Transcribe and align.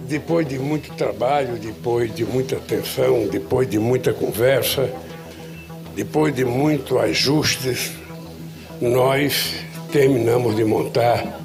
depois 0.00 0.46
de 0.46 0.58
muito 0.58 0.94
trabalho, 0.94 1.56
depois 1.56 2.14
de 2.14 2.24
muita 2.24 2.56
atenção, 2.56 3.26
depois 3.28 3.68
de 3.68 3.78
muita 3.78 4.12
conversa, 4.12 4.90
depois 5.94 6.34
de 6.34 6.44
muito 6.44 6.98
ajustes, 6.98 7.92
nós 8.80 9.54
terminamos 9.90 10.54
de 10.56 10.64
montar 10.64 11.40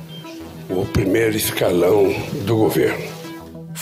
o 0.70 0.86
primeiro 0.86 1.36
escalão 1.36 2.14
do 2.46 2.58
governo. 2.58 3.13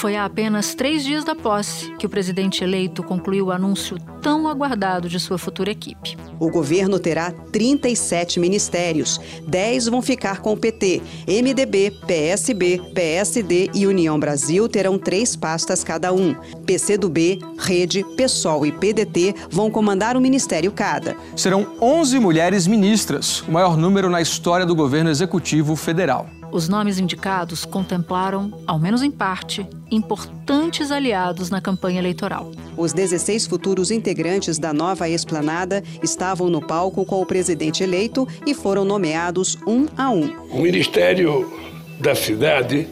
Foi 0.02 0.16
há 0.16 0.26
apenas 0.26 0.74
três 0.74 1.04
dias 1.04 1.24
da 1.24 1.36
posse 1.36 1.96
que 1.96 2.08
o 2.08 2.10
presidente 2.10 2.64
eleito 2.64 3.04
concluiu 3.04 3.46
o 3.46 3.52
anúncio 3.52 4.00
tão 4.20 4.48
aguardado 4.48 5.08
de 5.08 5.20
sua 5.20 5.38
futura 5.38 5.70
equipe. 5.70 6.18
O 6.40 6.50
governo 6.50 6.98
terá 6.98 7.30
37 7.30 8.40
ministérios. 8.40 9.22
10 9.48 9.90
vão 9.90 10.02
ficar 10.02 10.42
com 10.42 10.54
o 10.54 10.58
PT. 10.58 11.04
MDB, 11.28 11.92
PSB, 12.08 12.82
PSD 12.96 13.70
e 13.76 13.86
União 13.86 14.20
Brasil 14.20 14.68
terão 14.68 14.98
três 14.98 15.36
pastas 15.36 15.84
cada 15.84 16.12
um. 16.12 16.34
PCdoB, 16.66 17.38
Rede, 17.60 18.04
PSOL 18.18 18.66
e 18.66 18.72
PDT 18.72 19.36
vão 19.52 19.70
comandar 19.70 20.18
um 20.18 20.20
ministério 20.20 20.72
cada. 20.72 21.16
Serão 21.36 21.76
11 21.80 22.18
mulheres 22.18 22.66
ministras, 22.66 23.42
o 23.42 23.52
maior 23.52 23.78
número 23.78 24.10
na 24.10 24.20
história 24.20 24.66
do 24.66 24.74
governo 24.74 25.12
executivo 25.12 25.76
federal. 25.76 26.28
Os 26.52 26.68
nomes 26.68 27.00
indicados 27.00 27.64
contemplaram, 27.64 28.52
ao 28.68 28.78
menos 28.78 29.02
em 29.02 29.10
parte, 29.10 29.66
importantes 29.90 30.92
aliados 30.92 31.50
na 31.50 31.62
campanha 31.62 32.00
eleitoral. 32.00 32.52
Os 32.76 32.92
16 32.92 33.48
futuros 33.48 33.90
integrantes 33.90 34.60
da 34.60 34.74
nova 34.74 35.08
esplanada 35.08 35.82
estavam 36.04 36.50
no 36.50 36.62
palco 36.62 37.06
com 37.06 37.22
o 37.22 37.26
presidente 37.26 37.84
eleito 37.84 38.28
e 38.46 38.54
foram 38.54 38.84
nomeados 38.84 39.58
um 39.66 39.88
a 39.98 40.10
um. 40.10 40.30
O 40.52 40.62
Ministério 40.62 41.50
da 42.02 42.14
Cidade 42.14 42.86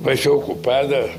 vai 0.00 0.16
ser 0.16 0.28
ocupada 0.28 1.10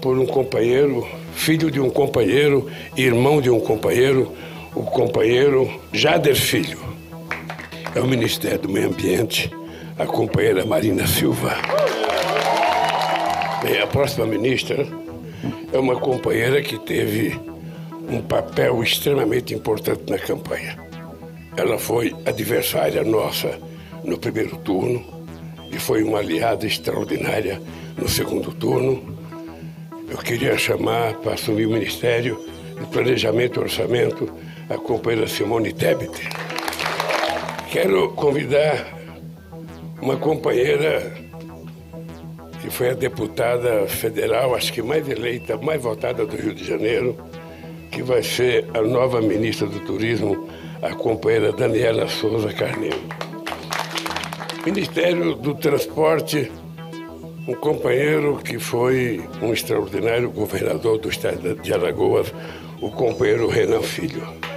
por 0.00 0.18
um 0.18 0.24
companheiro, 0.24 1.06
filho 1.34 1.70
de 1.70 1.78
um 1.78 1.90
companheiro, 1.90 2.70
irmão 2.96 3.42
de 3.42 3.50
um 3.50 3.60
companheiro, 3.60 4.32
o 4.74 4.82
companheiro 4.82 5.70
Jader 5.92 6.36
Filho. 6.36 6.78
É 7.94 8.00
o 8.00 8.06
Ministério 8.06 8.60
do 8.60 8.68
Meio 8.70 8.88
Ambiente 8.88 9.59
a 10.00 10.06
companheira 10.06 10.64
Marina 10.64 11.06
Silva. 11.06 11.54
Bem, 13.62 13.82
a 13.82 13.86
próxima 13.86 14.24
ministra 14.24 14.86
é 15.70 15.78
uma 15.78 15.94
companheira 15.94 16.62
que 16.62 16.78
teve 16.78 17.38
um 18.08 18.22
papel 18.22 18.82
extremamente 18.82 19.52
importante 19.52 20.04
na 20.08 20.18
campanha. 20.18 20.78
Ela 21.54 21.78
foi 21.78 22.16
adversária 22.24 23.04
nossa 23.04 23.60
no 24.02 24.16
primeiro 24.16 24.56
turno 24.56 25.04
e 25.70 25.78
foi 25.78 26.02
uma 26.02 26.20
aliada 26.20 26.66
extraordinária 26.66 27.60
no 27.98 28.08
segundo 28.08 28.52
turno. 28.52 29.18
Eu 30.08 30.16
queria 30.16 30.56
chamar 30.56 31.12
para 31.16 31.34
assumir 31.34 31.66
o 31.66 31.72
Ministério 31.72 32.42
de 32.80 32.86
Planejamento 32.86 33.60
e 33.60 33.64
Orçamento 33.64 34.32
a 34.70 34.78
companheira 34.78 35.28
Simone 35.28 35.74
Tebet. 35.74 36.26
Quero 37.70 38.12
convidar 38.12 38.99
uma 40.02 40.16
companheira 40.16 41.12
que 42.60 42.70
foi 42.70 42.90
a 42.90 42.94
deputada 42.94 43.86
federal, 43.86 44.54
acho 44.54 44.72
que 44.72 44.82
mais 44.82 45.08
eleita, 45.08 45.56
mais 45.56 45.82
votada 45.82 46.26
do 46.26 46.36
Rio 46.36 46.54
de 46.54 46.64
Janeiro, 46.64 47.16
que 47.90 48.02
vai 48.02 48.22
ser 48.22 48.66
a 48.74 48.82
nova 48.82 49.20
ministra 49.20 49.66
do 49.66 49.80
Turismo, 49.80 50.48
a 50.82 50.94
companheira 50.94 51.52
Daniela 51.52 52.08
Souza 52.08 52.52
Carneiro. 52.52 53.00
Ministério 54.64 55.34
do 55.34 55.54
Transporte, 55.54 56.50
um 57.48 57.54
companheiro 57.54 58.36
que 58.44 58.58
foi 58.58 59.22
um 59.42 59.52
extraordinário 59.52 60.30
governador 60.30 60.98
do 60.98 61.08
estado 61.08 61.54
de 61.56 61.72
Alagoas, 61.72 62.32
o 62.80 62.90
companheiro 62.90 63.48
Renan 63.48 63.82
Filho 63.82 64.49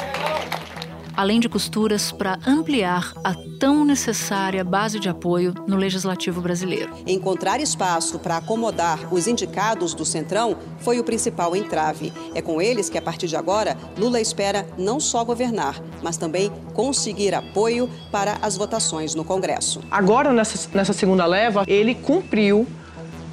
além 1.15 1.39
de 1.39 1.47
costuras 1.47 2.11
para 2.11 2.37
ampliar 2.45 3.13
a 3.23 3.33
tão 3.59 3.85
necessária 3.85 4.63
base 4.63 4.99
de 4.99 5.09
apoio 5.09 5.53
no 5.67 5.75
legislativo 5.75 6.41
brasileiro. 6.41 6.93
Encontrar 7.07 7.59
espaço 7.59 8.19
para 8.19 8.37
acomodar 8.37 9.13
os 9.13 9.27
indicados 9.27 9.93
do 9.93 10.05
Centrão 10.05 10.57
foi 10.79 10.99
o 10.99 11.03
principal 11.03 11.55
entrave. 11.55 12.11
É 12.35 12.41
com 12.41 12.61
eles 12.61 12.89
que, 12.89 12.97
a 12.97 13.01
partir 13.01 13.27
de 13.27 13.35
agora, 13.35 13.77
Lula 13.97 14.19
espera 14.19 14.65
não 14.77 14.99
só 14.99 15.23
governar, 15.23 15.81
mas 16.01 16.17
também 16.17 16.51
conseguir 16.73 17.33
apoio 17.33 17.89
para 18.11 18.37
as 18.41 18.57
votações 18.57 19.15
no 19.15 19.23
Congresso. 19.23 19.81
Agora, 19.89 20.33
nessa, 20.33 20.69
nessa 20.73 20.93
segunda 20.93 21.25
leva, 21.25 21.63
ele 21.67 21.95
cumpriu 21.95 22.67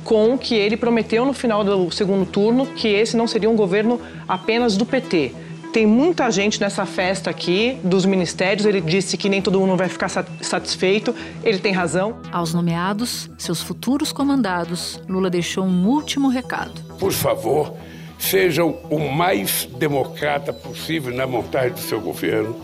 com 0.04 0.34
o 0.34 0.38
que 0.38 0.54
ele 0.54 0.76
prometeu 0.76 1.24
no 1.24 1.32
final 1.32 1.62
do 1.62 1.90
segundo 1.90 2.24
turno, 2.24 2.66
que 2.66 2.88
esse 2.88 3.16
não 3.16 3.26
seria 3.26 3.50
um 3.50 3.56
governo 3.56 4.00
apenas 4.26 4.76
do 4.76 4.86
PT 4.86 5.49
tem 5.72 5.86
muita 5.86 6.30
gente 6.30 6.60
nessa 6.60 6.84
festa 6.84 7.30
aqui 7.30 7.78
dos 7.82 8.04
ministérios. 8.04 8.66
Ele 8.66 8.80
disse 8.80 9.16
que 9.16 9.28
nem 9.28 9.40
todo 9.40 9.60
mundo 9.60 9.76
vai 9.76 9.88
ficar 9.88 10.08
satisfeito. 10.08 11.14
Ele 11.42 11.58
tem 11.58 11.72
razão. 11.72 12.18
Aos 12.32 12.52
nomeados, 12.52 13.30
seus 13.38 13.62
futuros 13.62 14.12
comandados, 14.12 15.00
Lula 15.08 15.30
deixou 15.30 15.64
um 15.64 15.86
último 15.86 16.28
recado. 16.28 16.80
Por 16.98 17.12
favor, 17.12 17.74
sejam 18.18 18.78
o 18.90 18.98
mais 18.98 19.68
democrata 19.78 20.52
possível 20.52 21.14
na 21.14 21.26
montagem 21.26 21.72
do 21.72 21.80
seu 21.80 22.00
governo. 22.00 22.56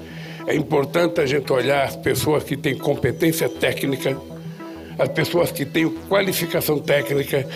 É 0.46 0.54
importante 0.54 1.20
a 1.20 1.26
gente 1.26 1.52
olhar 1.52 1.84
as 1.84 1.96
pessoas 1.96 2.44
que 2.44 2.56
têm 2.56 2.76
competência 2.76 3.48
técnica, 3.48 4.16
as 4.98 5.08
pessoas 5.08 5.50
que 5.50 5.64
têm 5.64 5.88
qualificação 6.08 6.78
técnica 6.78 7.46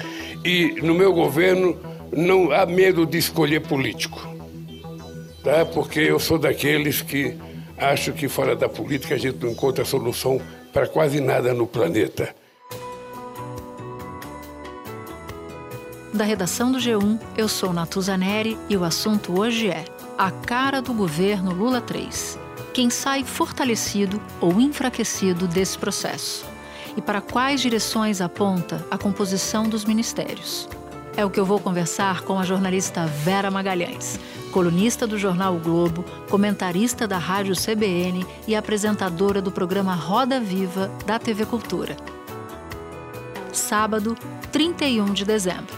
e 0.44 0.76
no 0.82 0.94
meu 0.94 1.12
governo 1.12 1.76
não 2.12 2.50
há 2.50 2.66
medo 2.66 3.06
de 3.06 3.18
escolher 3.18 3.60
político 3.60 4.29
tá? 5.42 5.64
porque 5.64 6.00
eu 6.00 6.18
sou 6.18 6.38
daqueles 6.38 7.02
que 7.02 7.36
acho 7.76 8.12
que 8.12 8.28
fora 8.28 8.54
da 8.54 8.68
política 8.68 9.14
a 9.14 9.18
gente 9.18 9.38
não 9.42 9.50
encontra 9.50 9.84
solução 9.84 10.40
para 10.72 10.86
quase 10.86 11.20
nada 11.20 11.52
no 11.54 11.66
planeta. 11.66 12.34
Da 16.12 16.24
redação 16.24 16.72
do 16.72 16.78
G1, 16.78 17.20
eu 17.36 17.48
sou 17.48 17.72
Natuza 17.72 18.16
Neri 18.16 18.58
e 18.68 18.76
o 18.76 18.84
assunto 18.84 19.38
hoje 19.38 19.68
é 19.68 19.84
a 20.18 20.30
cara 20.30 20.82
do 20.82 20.92
governo 20.92 21.52
Lula 21.52 21.80
3. 21.80 22.38
Quem 22.74 22.90
sai 22.90 23.24
fortalecido 23.24 24.20
ou 24.40 24.60
enfraquecido 24.60 25.46
desse 25.46 25.78
processo? 25.78 26.44
E 26.96 27.00
para 27.00 27.20
quais 27.20 27.60
direções 27.60 28.20
aponta 28.20 28.84
a 28.90 28.98
composição 28.98 29.68
dos 29.68 29.84
ministérios? 29.84 30.68
É 31.16 31.24
o 31.24 31.30
que 31.30 31.38
eu 31.38 31.44
vou 31.44 31.60
conversar 31.60 32.22
com 32.22 32.38
a 32.38 32.44
jornalista 32.44 33.06
Vera 33.06 33.50
Magalhães 33.50 34.18
colunista 34.50 35.06
do 35.06 35.18
jornal 35.18 35.56
o 35.56 35.58
Globo, 35.58 36.04
comentarista 36.28 37.06
da 37.06 37.18
rádio 37.18 37.54
CBN 37.54 38.26
e 38.46 38.54
apresentadora 38.54 39.40
do 39.40 39.50
programa 39.50 39.94
Roda 39.94 40.40
Viva 40.40 40.90
da 41.06 41.18
TV 41.18 41.46
Cultura. 41.46 41.96
Sábado, 43.52 44.16
31 44.52 45.12
de 45.12 45.24
dezembro. 45.24 45.74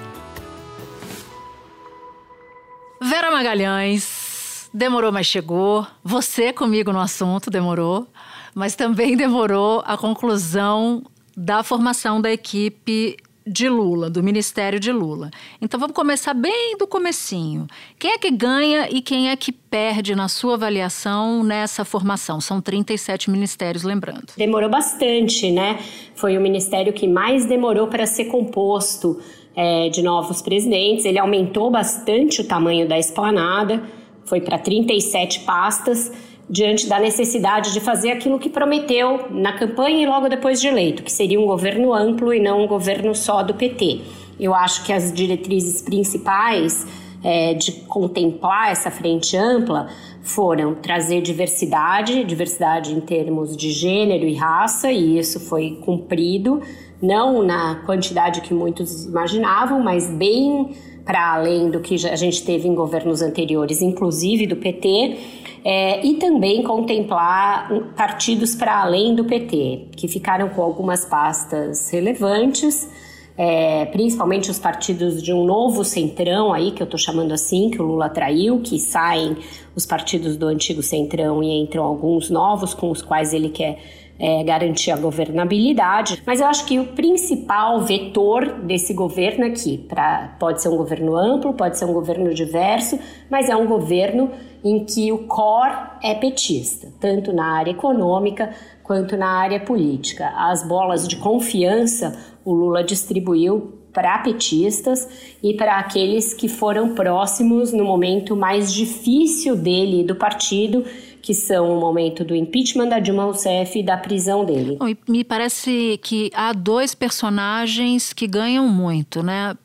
Vera 3.01 3.31
Magalhães, 3.31 4.71
demorou, 4.73 5.13
mas 5.13 5.27
chegou. 5.27 5.87
Você 6.03 6.53
comigo 6.53 6.93
no 6.93 7.01
assunto, 7.01 7.51
demorou. 7.51 8.07
Mas 8.55 8.75
também 8.75 9.17
demorou 9.17 9.83
a 9.87 9.97
conclusão 9.97 11.03
da 11.37 11.63
formação 11.63 12.21
da 12.21 12.31
equipe 12.31 13.17
de 13.47 13.69
Lula, 13.69 14.09
do 14.09 14.23
Ministério 14.23 14.79
de 14.79 14.93
Lula. 14.93 15.31
Então 15.61 15.79
vamos 15.79 15.95
começar 15.95 16.35
bem 16.35 16.77
do 16.79 16.87
comecinho. 16.87 17.67
Quem 17.99 18.13
é 18.13 18.19
que 18.19 18.31
ganha 18.31 18.89
e 18.91 19.01
quem 19.01 19.31
é 19.31 19.37
que 19.37 19.53
perde 19.53 20.15
na 20.15 20.29
sua 20.29 20.55
avaliação 20.55 21.43
nessa 21.43 21.85
formação? 21.85 22.41
São 22.41 22.61
37 22.61 23.31
ministérios, 23.31 23.83
lembrando. 23.83 24.33
Demorou 24.37 24.71
bastante, 24.71 25.51
né? 25.51 25.79
Foi 26.15 26.37
o 26.37 26.41
ministério 26.41 26.93
que 26.93 27.09
mais 27.09 27.47
demorou 27.47 27.89
para 27.89 28.07
ser 28.07 28.27
composto 28.27 29.21
é, 29.57 29.89
de 29.89 30.03
novos 30.03 30.41
presidentes. 30.41 31.05
Ele 31.05 31.19
aumentou 31.19 31.71
bastante 31.71 32.41
o 32.41 32.45
tamanho 32.47 32.89
da 32.89 32.99
esplanada, 32.99 33.83
foi 34.25 34.41
para 34.41 34.59
37 34.59 35.41
pastas 35.41 36.13
diante 36.49 36.89
da 36.89 36.99
necessidade 36.99 37.73
de 37.73 37.81
fazer 37.81 38.11
aquilo 38.11 38.39
que 38.39 38.49
prometeu 38.49 39.27
na 39.31 39.53
campanha 39.53 40.03
e 40.03 40.07
logo 40.07 40.29
depois 40.29 40.61
de 40.61 40.69
eleito, 40.69 41.03
que 41.03 41.13
seria 41.13 41.41
um 41.41 41.47
governo 41.47 41.95
amplo 41.95 42.33
e 42.33 42.41
não 42.41 42.65
um 42.65 42.67
governo 42.67 43.15
só 43.15 43.43
do 43.43 43.55
PT. 43.55 44.01
Eu 44.39 44.55
acho 44.55 44.85
que 44.85 44.93
as 44.93 45.13
diretrizes 45.13 45.83
principais 45.83 46.87
é, 47.23 47.55
de 47.55 47.73
contemplar 47.73 48.73
essa 48.73 48.91
frente 48.91 49.37
ampla 49.37 49.89
foram 50.23 50.75
trazer 50.75 51.21
diversidade, 51.21 52.25
diversidade 52.25 52.93
em 52.93 53.01
termos 53.01 53.57
de 53.57 53.71
gênero 53.71 54.27
e 54.27 54.35
raça, 54.35 54.91
e 54.91 55.19
isso 55.19 55.41
foi 55.41 55.79
cumprido, 55.85 56.61
não 57.01 57.43
na 57.43 57.77
quantidade 57.87 58.41
que 58.41 58.55
muitos 58.55 59.07
imaginavam, 59.07 59.81
mas 59.81 60.09
bem 60.11 60.77
para 61.05 61.35
além 61.35 61.71
do 61.71 61.81
que 61.81 61.95
a 62.07 62.15
gente 62.15 62.45
teve 62.45 62.69
em 62.69 62.75
governos 62.75 63.23
anteriores, 63.23 63.83
inclusive 63.83 64.47
do 64.47 64.57
PT 64.57 65.19
é, 65.65 66.05
e 66.05 66.15
também 66.15 66.63
contemplar 66.63 67.71
partidos 67.97 68.55
para 68.55 68.81
além 68.81 69.15
do 69.15 69.25
PT, 69.25 69.89
que 69.97 70.09
ficaram 70.09 70.49
com 70.49 70.63
algumas 70.63 71.05
pastas 71.05 71.91
relevantes 71.91 72.89
é, 73.37 73.87
principalmente 73.87 74.51
os 74.51 74.59
partidos 74.59 75.23
de 75.23 75.33
um 75.33 75.45
novo 75.45 75.85
centrão 75.85 76.53
aí, 76.53 76.71
que 76.71 76.83
eu 76.83 76.85
estou 76.85 76.99
chamando 76.99 77.33
assim, 77.33 77.71
que 77.71 77.81
o 77.81 77.85
Lula 77.85 78.09
traiu, 78.09 78.61
que 78.61 78.79
saem 78.79 79.37
os 79.75 79.87
partidos 79.87 80.37
do 80.37 80.47
antigo 80.47 80.83
centrão 80.83 81.43
e 81.43 81.51
entram 81.61 81.83
alguns 81.83 82.29
novos 82.29 82.75
com 82.75 82.91
os 82.91 83.01
quais 83.01 83.33
ele 83.33 83.49
quer 83.49 83.79
é, 84.19 84.45
garantir 84.45 84.91
a 84.91 84.97
governabilidade. 84.97 86.23
Mas 86.27 86.41
eu 86.41 86.47
acho 86.47 86.65
que 86.67 86.79
o 86.79 86.87
principal 86.89 87.81
vetor 87.81 88.61
desse 88.63 88.95
governo 88.95 89.45
aqui, 89.47 89.79
pra, 89.79 90.37
pode 90.39 90.63
ser 90.63 90.69
um 90.69 90.77
governo 90.77 91.17
amplo, 91.17 91.53
pode 91.55 91.79
ser 91.79 91.85
um 91.85 91.93
governo 91.93 92.33
diverso, 92.33 92.99
mas 93.31 93.49
é 93.49 93.57
um 93.57 93.67
governo 93.67 94.31
em 94.65 94.85
que 94.85 95.11
o 95.11 95.27
core 95.27 95.75
é 96.03 96.15
petista, 96.15 96.89
tanto 97.01 97.33
na 97.33 97.57
área 97.57 97.73
econômica 97.73 98.51
quanto 98.83 99.17
na 99.17 99.29
área 99.29 99.59
política. 99.59 100.33
As 100.37 100.67
bolas 100.67 101.09
de 101.09 101.17
confiança 101.17 102.17
o 102.45 102.53
Lula 102.53 102.83
distribuiu 102.83 103.79
para 103.93 104.19
petistas 104.19 105.09
e 105.43 105.55
para 105.55 105.79
aqueles 105.79 106.33
que 106.33 106.49
foram 106.49 106.95
próximos 106.95 107.73
no 107.73 107.85
momento 107.85 108.35
mais 108.35 108.73
difícil 108.73 109.55
dele 109.55 110.01
e 110.01 110.05
do 110.05 110.17
partido, 110.17 110.85
que 111.23 111.33
são 111.33 111.71
o 111.71 111.81
momento 111.81 112.25
do 112.25 112.35
impeachment 112.35 112.89
da 112.89 112.99
Dilma 112.99 113.25
Rousseff 113.25 113.79
e 113.79 113.83
da 113.83 113.97
prisão 113.97 114.45
dele. 114.45 114.77
Me 115.09 115.23
parece 115.23 115.99
que 116.03 116.31
há 116.35 116.53
dois 116.53 116.95
personagens 116.95 118.13
que 118.13 118.27
ganham 118.27 118.69
muito, 118.69 119.23
né? 119.23 119.57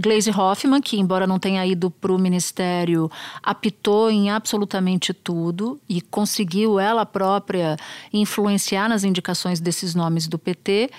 Glaze 0.00 0.30
Hoffman, 0.30 0.80
que 0.80 0.98
embora 0.98 1.26
não 1.26 1.38
tenha 1.38 1.64
ido 1.66 1.90
para 1.90 2.12
o 2.12 2.18
ministério, 2.18 3.10
apitou 3.42 4.10
em 4.10 4.30
absolutamente 4.30 5.12
tudo 5.12 5.80
e 5.88 6.00
conseguiu 6.00 6.78
ela 6.78 7.04
própria 7.04 7.76
influenciar 8.12 8.88
nas 8.88 9.04
indicações 9.04 9.60
desses 9.60 9.94
nomes 9.94 10.28
do 10.28 10.38
PT 10.38 10.90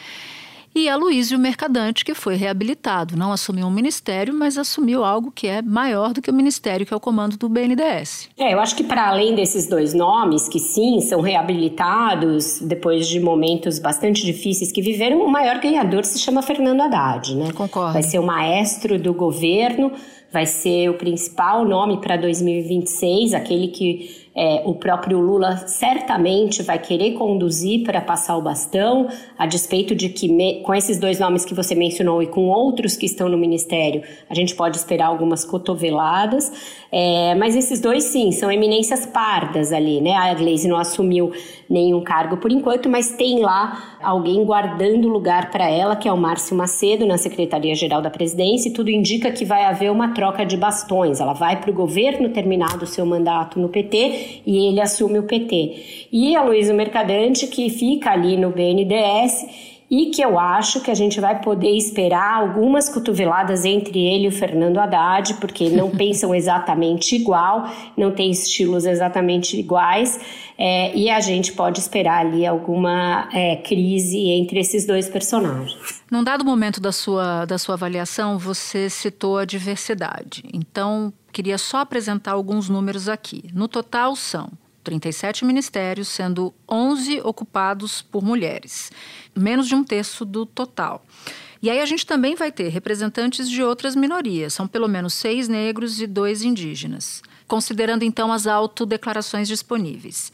e 0.73 0.87
Aloysio 0.87 1.37
Mercadante, 1.37 2.05
que 2.05 2.13
foi 2.13 2.35
reabilitado. 2.35 3.17
Não 3.17 3.31
assumiu 3.31 3.67
um 3.67 3.71
ministério, 3.71 4.33
mas 4.33 4.57
assumiu 4.57 5.03
algo 5.03 5.31
que 5.31 5.47
é 5.47 5.61
maior 5.61 6.13
do 6.13 6.21
que 6.21 6.29
o 6.29 6.33
ministério, 6.33 6.85
que 6.85 6.93
é 6.93 6.97
o 6.97 6.99
comando 6.99 7.37
do 7.37 7.49
BNDES. 7.49 8.29
É, 8.37 8.53
eu 8.53 8.59
acho 8.59 8.75
que 8.75 8.83
para 8.83 9.07
além 9.07 9.35
desses 9.35 9.67
dois 9.67 9.93
nomes, 9.93 10.47
que 10.47 10.59
sim, 10.59 10.99
são 11.01 11.21
reabilitados 11.21 12.59
depois 12.61 13.07
de 13.07 13.19
momentos 13.19 13.79
bastante 13.79 14.25
difíceis 14.25 14.71
que 14.71 14.81
viveram, 14.81 15.21
o 15.21 15.29
maior 15.29 15.59
ganhador 15.59 16.05
se 16.05 16.19
chama 16.19 16.41
Fernando 16.41 16.81
Haddad, 16.81 17.35
né? 17.35 17.51
Concordo. 17.51 17.93
Vai 17.93 18.03
ser 18.03 18.19
o 18.19 18.23
maestro 18.23 18.97
do 18.97 19.13
governo, 19.13 19.91
vai 20.31 20.45
ser 20.45 20.89
o 20.89 20.93
principal 20.93 21.65
nome 21.65 21.99
para 21.99 22.15
2026, 22.15 23.33
aquele 23.33 23.67
que 23.67 24.20
é, 24.33 24.61
o 24.65 24.73
próprio 24.75 25.19
Lula 25.19 25.57
certamente 25.67 26.63
vai 26.63 26.79
querer 26.79 27.13
conduzir 27.13 27.83
para 27.83 27.99
passar 27.99 28.37
o 28.37 28.41
bastão, 28.41 29.09
a 29.37 29.45
despeito 29.45 29.93
de 29.93 30.07
que, 30.07 30.29
me, 30.29 30.61
com 30.61 30.73
esses 30.73 30.97
dois 30.97 31.19
nomes 31.19 31.43
que 31.43 31.53
você 31.53 31.75
mencionou 31.75 32.23
e 32.23 32.27
com 32.27 32.47
outros 32.47 32.95
que 32.95 33.05
estão 33.05 33.27
no 33.27 33.37
ministério, 33.37 34.03
a 34.29 34.33
gente 34.33 34.55
pode 34.55 34.77
esperar 34.77 35.07
algumas 35.07 35.43
cotoveladas. 35.43 36.51
É, 36.91 37.35
mas 37.35 37.55
esses 37.55 37.81
dois, 37.81 38.05
sim, 38.05 38.31
são 38.31 38.51
eminências 38.51 39.05
pardas 39.05 39.73
ali, 39.73 39.99
né? 39.99 40.13
A 40.13 40.33
Gleisi 40.33 40.67
não 40.67 40.77
assumiu 40.77 41.31
nenhum 41.71 42.01
cargo 42.01 42.37
por 42.37 42.51
enquanto, 42.51 42.89
mas 42.89 43.11
tem 43.11 43.39
lá 43.39 43.97
alguém 44.03 44.43
guardando 44.43 45.07
lugar 45.07 45.49
para 45.49 45.69
ela, 45.69 45.95
que 45.95 46.07
é 46.07 46.11
o 46.11 46.17
Márcio 46.17 46.55
Macedo, 46.55 47.05
na 47.05 47.17
Secretaria-Geral 47.17 48.01
da 48.01 48.09
Presidência, 48.09 48.69
e 48.69 48.73
tudo 48.73 48.91
indica 48.91 49.31
que 49.31 49.45
vai 49.45 49.63
haver 49.63 49.89
uma 49.89 50.09
troca 50.09 50.45
de 50.45 50.57
bastões. 50.57 51.19
Ela 51.19 51.33
vai 51.33 51.59
para 51.59 51.71
o 51.71 51.73
governo 51.73 52.29
terminado 52.29 52.83
o 52.83 52.87
seu 52.87 53.05
mandato 53.05 53.59
no 53.59 53.69
PT 53.69 54.41
e 54.45 54.67
ele 54.67 54.81
assume 54.81 55.19
o 55.19 55.23
PT. 55.23 56.07
E 56.11 56.35
a 56.35 56.43
Luísa 56.43 56.73
Mercadante, 56.73 57.47
que 57.47 57.69
fica 57.69 58.11
ali 58.11 58.35
no 58.35 58.49
BNDES 58.49 59.71
e 59.91 60.05
que 60.05 60.21
eu 60.21 60.39
acho 60.39 60.79
que 60.79 60.89
a 60.89 60.95
gente 60.95 61.19
vai 61.19 61.41
poder 61.41 61.75
esperar 61.75 62.35
algumas 62.35 62.87
cotoveladas 62.87 63.65
entre 63.65 63.99
ele 63.99 64.23
e 64.23 64.27
o 64.29 64.31
Fernando 64.31 64.77
Haddad, 64.77 65.33
porque 65.33 65.69
não 65.69 65.91
pensam 65.91 66.33
exatamente 66.33 67.13
igual, 67.13 67.69
não 67.97 68.09
têm 68.09 68.31
estilos 68.31 68.85
exatamente 68.85 69.59
iguais, 69.59 70.17
é, 70.57 70.95
e 70.95 71.09
a 71.09 71.19
gente 71.19 71.51
pode 71.51 71.79
esperar 71.79 72.25
ali 72.25 72.45
alguma 72.45 73.27
é, 73.33 73.57
crise 73.57 74.29
entre 74.29 74.61
esses 74.61 74.87
dois 74.87 75.09
personagens. 75.09 76.01
Num 76.09 76.23
dado 76.23 76.45
momento 76.45 76.79
da 76.79 76.93
sua, 76.93 77.43
da 77.43 77.57
sua 77.57 77.75
avaliação, 77.75 78.37
você 78.37 78.89
citou 78.89 79.37
a 79.37 79.43
diversidade. 79.43 80.43
Então, 80.53 81.11
queria 81.33 81.57
só 81.57 81.79
apresentar 81.79 82.31
alguns 82.31 82.69
números 82.69 83.09
aqui. 83.09 83.43
No 83.53 83.67
total, 83.67 84.15
são 84.15 84.49
37 84.83 85.45
ministérios, 85.45 86.07
sendo 86.07 86.53
11 86.69 87.21
ocupados 87.21 88.01
por 88.01 88.23
mulheres, 88.23 88.91
menos 89.35 89.67
de 89.67 89.75
um 89.75 89.83
terço 89.83 90.25
do 90.25 90.45
total. 90.45 91.03
E 91.61 91.69
aí 91.69 91.79
a 91.79 91.85
gente 91.85 92.05
também 92.05 92.35
vai 92.35 92.51
ter 92.51 92.69
representantes 92.69 93.49
de 93.49 93.61
outras 93.61 93.95
minorias, 93.95 94.53
são 94.53 94.67
pelo 94.67 94.87
menos 94.87 95.13
seis 95.13 95.47
negros 95.47 96.01
e 96.01 96.07
dois 96.07 96.41
indígenas, 96.41 97.21
considerando 97.47 98.03
então 98.03 98.31
as 98.31 98.47
autodeclarações 98.47 99.47
disponíveis. 99.47 100.31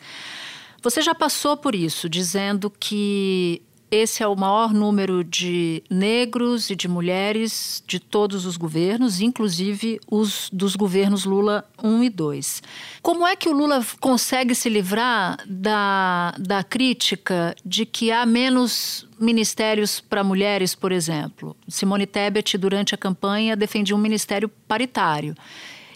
Você 0.82 1.02
já 1.02 1.14
passou 1.14 1.58
por 1.58 1.76
isso, 1.76 2.08
dizendo 2.08 2.70
que 2.70 3.62
esse 3.90 4.22
é 4.22 4.28
o 4.28 4.36
maior 4.36 4.74
número 4.74 5.24
de 5.24 5.82
negros 5.90 6.70
e 6.70 6.76
de 6.76 6.88
mulheres 6.88 7.82
de 7.88 8.00
todos 8.00 8.46
os 8.46 8.58
governos, 8.58 9.22
inclusive 9.22 10.00
os 10.10 10.50
dos 10.52 10.76
governos 10.76 11.24
Lula 11.24 11.64
1 11.82 12.04
e 12.04 12.10
2. 12.10 12.64
Como 13.02 13.26
é 13.26 13.36
que 13.36 13.48
o 13.48 13.54
Lula 13.54 13.86
consegue 14.00 14.54
se 14.54 14.68
livrar 14.68 15.38
da, 15.48 16.34
da 16.38 16.64
crítica 16.64 17.56
de 17.66 17.86
que 17.86 18.12
há 18.12 18.26
menos 18.26 19.08
ministérios 19.20 20.02
para 20.02 20.24
mulheres, 20.24 20.76
por 20.76 20.92
exemplo? 20.92 21.56
Simone 21.68 22.06
Tebet, 22.06 22.58
durante 22.58 22.94
a 22.94 22.98
campanha, 22.98 23.56
defendia 23.56 23.96
um 23.96 24.00
ministério 24.00 24.50
paritário. 24.68 25.34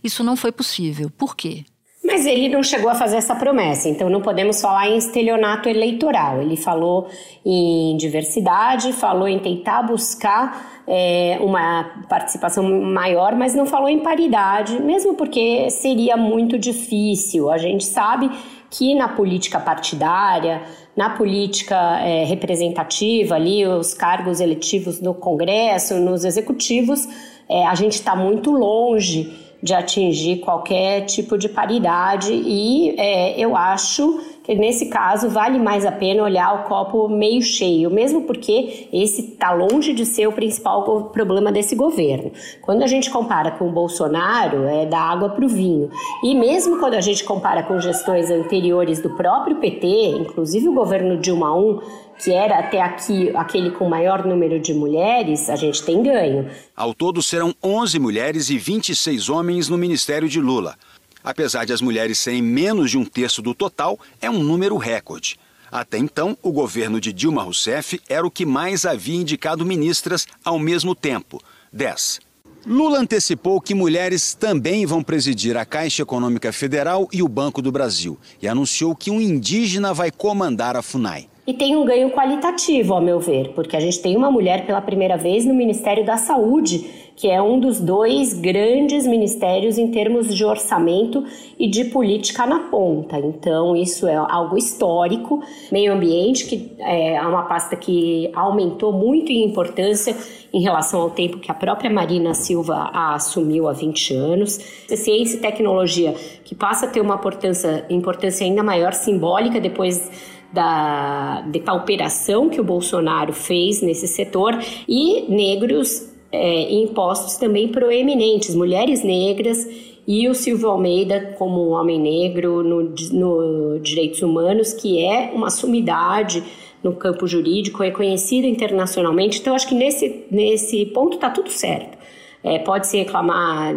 Isso 0.03 0.23
não 0.23 0.35
foi 0.37 0.51
possível. 0.51 1.09
Por 1.09 1.35
quê? 1.35 1.65
Mas 2.11 2.25
ele 2.25 2.49
não 2.49 2.61
chegou 2.61 2.91
a 2.91 2.93
fazer 2.93 3.15
essa 3.15 3.33
promessa, 3.33 3.87
então 3.87 4.09
não 4.09 4.21
podemos 4.21 4.59
falar 4.59 4.89
em 4.89 4.97
estelionato 4.97 5.69
eleitoral. 5.69 6.41
Ele 6.41 6.57
falou 6.57 7.07
em 7.45 7.95
diversidade, 7.95 8.91
falou 8.91 9.29
em 9.29 9.39
tentar 9.39 9.81
buscar 9.83 10.83
é, 10.85 11.37
uma 11.39 12.03
participação 12.09 12.69
maior, 12.81 13.33
mas 13.33 13.55
não 13.55 13.65
falou 13.65 13.87
em 13.87 13.99
paridade, 13.99 14.77
mesmo 14.81 15.13
porque 15.13 15.69
seria 15.69 16.17
muito 16.17 16.59
difícil. 16.59 17.49
A 17.49 17.57
gente 17.57 17.85
sabe 17.85 18.29
que 18.69 18.93
na 18.93 19.07
política 19.07 19.57
partidária, 19.57 20.63
na 20.97 21.11
política 21.11 21.97
é, 22.01 22.25
representativa, 22.25 23.35
ali, 23.35 23.65
os 23.65 23.93
cargos 23.93 24.41
eletivos 24.41 24.99
no 24.99 25.13
Congresso, 25.13 25.95
nos 25.95 26.25
executivos, 26.25 27.07
é, 27.47 27.65
a 27.65 27.73
gente 27.73 27.93
está 27.93 28.17
muito 28.17 28.51
longe 28.51 29.50
de 29.61 29.73
atingir 29.73 30.37
qualquer 30.37 31.05
tipo 31.05 31.37
de 31.37 31.47
paridade 31.47 32.33
e 32.33 32.95
é, 32.99 33.39
eu 33.39 33.55
acho 33.55 34.19
nesse 34.55 34.87
caso 34.87 35.29
vale 35.29 35.59
mais 35.59 35.85
a 35.85 35.91
pena 35.91 36.23
olhar 36.23 36.53
o 36.53 36.63
copo 36.67 37.07
meio 37.07 37.41
cheio, 37.41 37.89
mesmo 37.89 38.23
porque 38.23 38.87
esse 38.91 39.33
está 39.33 39.53
longe 39.53 39.93
de 39.93 40.05
ser 40.05 40.27
o 40.27 40.31
principal 40.31 41.09
problema 41.09 41.51
desse 41.51 41.75
governo. 41.75 42.31
Quando 42.61 42.83
a 42.83 42.87
gente 42.87 43.09
compara 43.09 43.51
com 43.51 43.69
o 43.69 43.71
Bolsonaro, 43.71 44.65
é 44.65 44.85
da 44.85 44.99
água 44.99 45.29
para 45.29 45.45
o 45.45 45.49
vinho. 45.49 45.89
E 46.23 46.35
mesmo 46.35 46.79
quando 46.79 46.95
a 46.95 47.01
gente 47.01 47.23
compara 47.23 47.63
com 47.63 47.79
gestões 47.79 48.29
anteriores 48.29 49.01
do 49.01 49.11
próprio 49.11 49.57
PT, 49.57 49.87
inclusive 50.19 50.67
o 50.67 50.73
governo 50.73 51.17
Dilma 51.17 51.49
I, 51.57 52.11
que 52.23 52.31
era 52.31 52.59
até 52.59 52.81
aqui 52.81 53.35
aquele 53.35 53.71
com 53.71 53.89
maior 53.89 54.25
número 54.25 54.59
de 54.59 54.73
mulheres, 54.73 55.49
a 55.49 55.55
gente 55.55 55.83
tem 55.83 56.03
ganho. 56.03 56.47
Ao 56.75 56.93
todo 56.93 57.21
serão 57.21 57.53
11 57.63 57.97
mulheres 57.99 58.49
e 58.49 58.57
26 58.57 59.29
homens 59.29 59.67
no 59.67 59.77
ministério 59.77 60.29
de 60.29 60.39
Lula. 60.39 60.75
Apesar 61.23 61.65
de 61.65 61.73
as 61.73 61.81
mulheres 61.81 62.19
serem 62.19 62.41
menos 62.41 62.91
de 62.91 62.97
um 62.97 63.05
terço 63.05 63.41
do 63.41 63.53
total, 63.53 63.99
é 64.21 64.29
um 64.29 64.43
número 64.43 64.77
recorde. 64.77 65.37
Até 65.71 65.97
então, 65.97 66.37
o 66.41 66.51
governo 66.51 66.99
de 66.99 67.13
Dilma 67.13 67.43
Rousseff 67.43 68.01
era 68.09 68.27
o 68.27 68.31
que 68.31 68.45
mais 68.45 68.85
havia 68.85 69.15
indicado 69.15 69.65
ministras 69.65 70.27
ao 70.43 70.59
mesmo 70.59 70.93
tempo 70.93 71.41
10. 71.71 72.19
Lula 72.65 72.99
antecipou 72.99 73.59
que 73.59 73.73
mulheres 73.73 74.35
também 74.35 74.85
vão 74.85 75.01
presidir 75.01 75.57
a 75.57 75.65
Caixa 75.65 76.03
Econômica 76.03 76.51
Federal 76.53 77.07
e 77.11 77.23
o 77.23 77.27
Banco 77.27 77.61
do 77.61 77.71
Brasil 77.71 78.19
e 78.39 78.47
anunciou 78.47 78.95
que 78.95 79.09
um 79.09 79.19
indígena 79.19 79.93
vai 79.93 80.11
comandar 80.11 80.75
a 80.75 80.81
FUNAI. 80.81 81.30
E 81.45 81.53
tem 81.55 81.75
um 81.75 81.83
ganho 81.83 82.11
qualitativo, 82.11 82.93
ao 82.93 83.01
meu 83.01 83.19
ver, 83.19 83.49
porque 83.55 83.75
a 83.75 83.79
gente 83.79 83.99
tem 83.99 84.15
uma 84.15 84.29
mulher 84.29 84.65
pela 84.65 84.79
primeira 84.79 85.17
vez 85.17 85.43
no 85.43 85.55
Ministério 85.55 86.05
da 86.05 86.15
Saúde, 86.15 86.85
que 87.15 87.27
é 87.27 87.41
um 87.41 87.59
dos 87.59 87.79
dois 87.79 88.33
grandes 88.33 89.07
ministérios 89.07 89.79
em 89.79 89.89
termos 89.89 90.33
de 90.33 90.45
orçamento 90.45 91.23
e 91.57 91.67
de 91.67 91.85
política 91.85 92.45
na 92.45 92.59
ponta. 92.69 93.17
Então, 93.17 93.75
isso 93.75 94.07
é 94.07 94.15
algo 94.15 94.55
histórico. 94.55 95.41
Meio 95.71 95.93
ambiente, 95.93 96.45
que 96.45 96.73
é 96.79 97.19
uma 97.21 97.43
pasta 97.43 97.75
que 97.75 98.29
aumentou 98.35 98.93
muito 98.93 99.31
em 99.31 99.43
importância 99.43 100.15
em 100.53 100.61
relação 100.61 101.01
ao 101.01 101.09
tempo 101.09 101.39
que 101.39 101.49
a 101.49 101.55
própria 101.55 101.89
Marina 101.89 102.33
Silva 102.33 102.91
assumiu 102.93 103.67
há 103.67 103.73
20 103.73 104.13
anos. 104.13 104.59
Ciência 104.87 105.37
e 105.37 105.39
tecnologia, 105.39 106.13
que 106.43 106.53
passa 106.53 106.85
a 106.85 106.89
ter 106.89 107.01
uma 107.01 107.15
importância, 107.15 107.85
importância 107.89 108.45
ainda 108.45 108.61
maior, 108.61 108.93
simbólica, 108.93 109.59
depois 109.59 110.09
da 110.53 111.41
depauperação 111.47 112.49
que 112.49 112.59
o 112.59 112.63
Bolsonaro 112.63 113.33
fez 113.33 113.81
nesse 113.81 114.07
setor 114.07 114.57
e 114.87 115.25
negros 115.29 116.09
é, 116.31 116.71
impostos 116.71 117.37
também 117.37 117.67
proeminentes, 117.67 118.55
mulheres 118.55 119.03
negras 119.03 119.67
e 120.07 120.27
o 120.27 120.33
Silvio 120.33 120.69
Almeida 120.69 121.35
como 121.37 121.69
um 121.69 121.71
homem 121.71 121.99
negro 121.99 122.63
no, 122.63 122.93
no 123.11 123.79
direitos 123.79 124.21
humanos, 124.21 124.73
que 124.73 125.03
é 125.03 125.31
uma 125.33 125.49
sumidade 125.49 126.43
no 126.83 126.95
campo 126.95 127.27
jurídico, 127.27 127.83
reconhecido 127.83 128.45
internacionalmente. 128.45 129.39
Então, 129.39 129.55
acho 129.55 129.67
que 129.67 129.75
nesse, 129.75 130.25
nesse 130.31 130.85
ponto 130.87 131.15
está 131.15 131.29
tudo 131.29 131.49
certo. 131.49 131.97
É, 132.43 132.57
pode 132.57 132.87
se 132.87 132.97
reclamar 132.97 133.75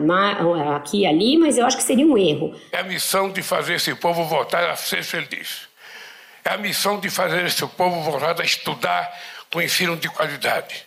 aqui 0.75 1.01
e 1.01 1.07
ali, 1.07 1.37
mas 1.37 1.59
eu 1.59 1.67
acho 1.67 1.77
que 1.77 1.83
seria 1.83 2.07
um 2.07 2.17
erro. 2.17 2.55
É 2.73 2.79
a 2.79 2.83
missão 2.83 3.31
de 3.31 3.43
fazer 3.43 3.75
esse 3.75 3.95
povo 3.95 4.25
voltar 4.25 4.71
a 4.71 4.75
ser 4.75 5.03
feliz. 5.03 5.69
É 6.45 6.51
a 6.51 6.57
missão 6.59 7.01
de 7.01 7.09
fazer 7.09 7.45
esse 7.45 7.67
povo 7.69 8.03
voltar 8.03 8.41
a 8.41 8.45
estudar 8.45 9.13
com 9.51 9.63
ensino 9.63 9.97
de 9.97 10.09
qualidade. 10.09 10.87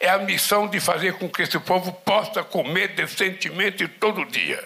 É 0.00 0.08
a 0.08 0.18
missão 0.18 0.66
de 0.66 0.80
fazer 0.80 1.14
com 1.14 1.28
que 1.28 1.42
esse 1.42 1.58
povo 1.58 1.92
possa 1.92 2.42
comer 2.42 2.88
decentemente 2.88 3.86
todo 3.86 4.24
dia. 4.24 4.62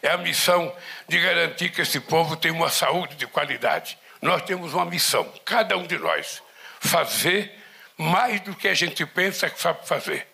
É 0.00 0.10
a 0.10 0.16
missão 0.16 0.74
de 1.08 1.20
garantir 1.20 1.70
que 1.70 1.80
esse 1.80 2.00
povo 2.00 2.36
tenha 2.36 2.54
uma 2.54 2.70
saúde 2.70 3.16
de 3.16 3.26
qualidade. 3.26 3.98
Nós 4.22 4.42
temos 4.42 4.72
uma 4.74 4.84
missão, 4.84 5.30
cada 5.44 5.76
um 5.76 5.86
de 5.86 5.98
nós, 5.98 6.42
fazer 6.80 7.52
mais 7.96 8.40
do 8.40 8.54
que 8.54 8.68
a 8.68 8.74
gente 8.74 9.04
pensa 9.04 9.50
que 9.50 9.60
sabe 9.60 9.86
fazer 9.86 10.26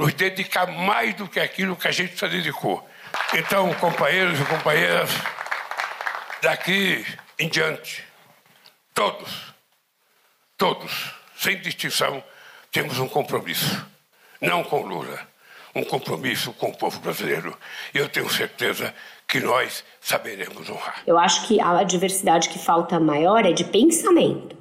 nos 0.00 0.14
dedicar 0.14 0.66
mais 0.66 1.14
do 1.14 1.28
que 1.28 1.38
aquilo 1.38 1.76
que 1.76 1.86
a 1.86 1.92
gente 1.92 2.18
se 2.18 2.28
dedicou. 2.28 2.88
Então, 3.34 3.72
companheiros 3.74 4.40
e 4.40 4.44
companheiras, 4.44 5.10
daqui 6.40 7.04
em 7.38 7.48
diante, 7.48 8.04
todos, 9.00 9.30
todos, 10.58 11.14
sem 11.34 11.58
distinção, 11.58 12.22
temos 12.70 12.98
um 12.98 13.08
compromisso. 13.08 13.82
Não 14.42 14.62
com 14.62 14.82
Lula, 14.82 15.18
um 15.74 15.82
compromisso 15.82 16.52
com 16.52 16.68
o 16.68 16.76
povo 16.76 17.00
brasileiro. 17.00 17.56
E 17.94 17.98
eu 17.98 18.10
tenho 18.10 18.28
certeza 18.28 18.94
que 19.26 19.40
nós 19.40 19.82
saberemos 20.02 20.68
honrar. 20.68 21.02
Eu 21.06 21.18
acho 21.18 21.48
que 21.48 21.58
a 21.58 21.82
diversidade 21.82 22.50
que 22.50 22.58
falta 22.58 23.00
maior 23.00 23.46
é 23.46 23.52
de 23.52 23.64
pensamento 23.64 24.60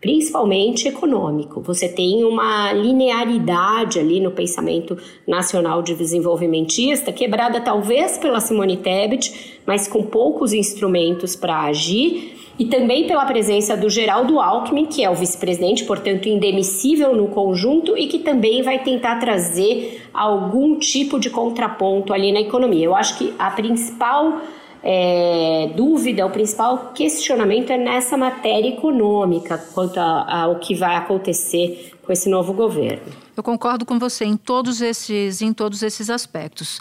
principalmente 0.00 0.86
econômico. 0.86 1.60
Você 1.62 1.88
tem 1.88 2.22
uma 2.22 2.72
linearidade 2.72 3.98
ali 3.98 4.20
no 4.20 4.30
pensamento 4.30 4.96
nacional 5.26 5.82
de 5.82 5.94
desenvolvimentista, 5.94 7.12
quebrada 7.12 7.60
talvez 7.60 8.16
pela 8.16 8.38
Simone 8.38 8.76
Tebet, 8.76 9.60
mas 9.66 9.88
com 9.88 10.04
poucos 10.04 10.52
instrumentos 10.52 11.34
para 11.34 11.62
agir, 11.62 12.37
e 12.58 12.64
também 12.64 13.06
pela 13.06 13.24
presença 13.24 13.76
do 13.76 13.88
Geraldo 13.88 14.40
Alckmin, 14.40 14.86
que 14.86 15.04
é 15.04 15.08
o 15.08 15.14
vice-presidente, 15.14 15.84
portanto 15.84 16.28
indemissível 16.28 17.14
no 17.14 17.28
conjunto 17.28 17.96
e 17.96 18.08
que 18.08 18.18
também 18.18 18.62
vai 18.62 18.82
tentar 18.82 19.16
trazer 19.20 20.02
algum 20.12 20.76
tipo 20.78 21.20
de 21.20 21.30
contraponto 21.30 22.12
ali 22.12 22.32
na 22.32 22.40
economia. 22.40 22.84
Eu 22.84 22.96
acho 22.96 23.16
que 23.16 23.32
a 23.38 23.50
principal 23.50 24.40
é, 24.82 25.70
dúvida, 25.76 26.26
o 26.26 26.30
principal 26.30 26.92
questionamento 26.92 27.70
é 27.70 27.78
nessa 27.78 28.16
matéria 28.16 28.68
econômica 28.68 29.58
quanto 29.72 29.98
ao 29.98 30.56
que 30.56 30.74
vai 30.74 30.96
acontecer 30.96 31.92
com 32.02 32.12
esse 32.12 32.28
novo 32.28 32.52
governo. 32.52 33.12
Eu 33.36 33.42
concordo 33.42 33.84
com 33.84 33.98
você 33.98 34.24
em 34.24 34.36
todos 34.36 34.80
esses, 34.80 35.42
em 35.42 35.52
todos 35.52 35.82
esses 35.82 36.10
aspectos. 36.10 36.80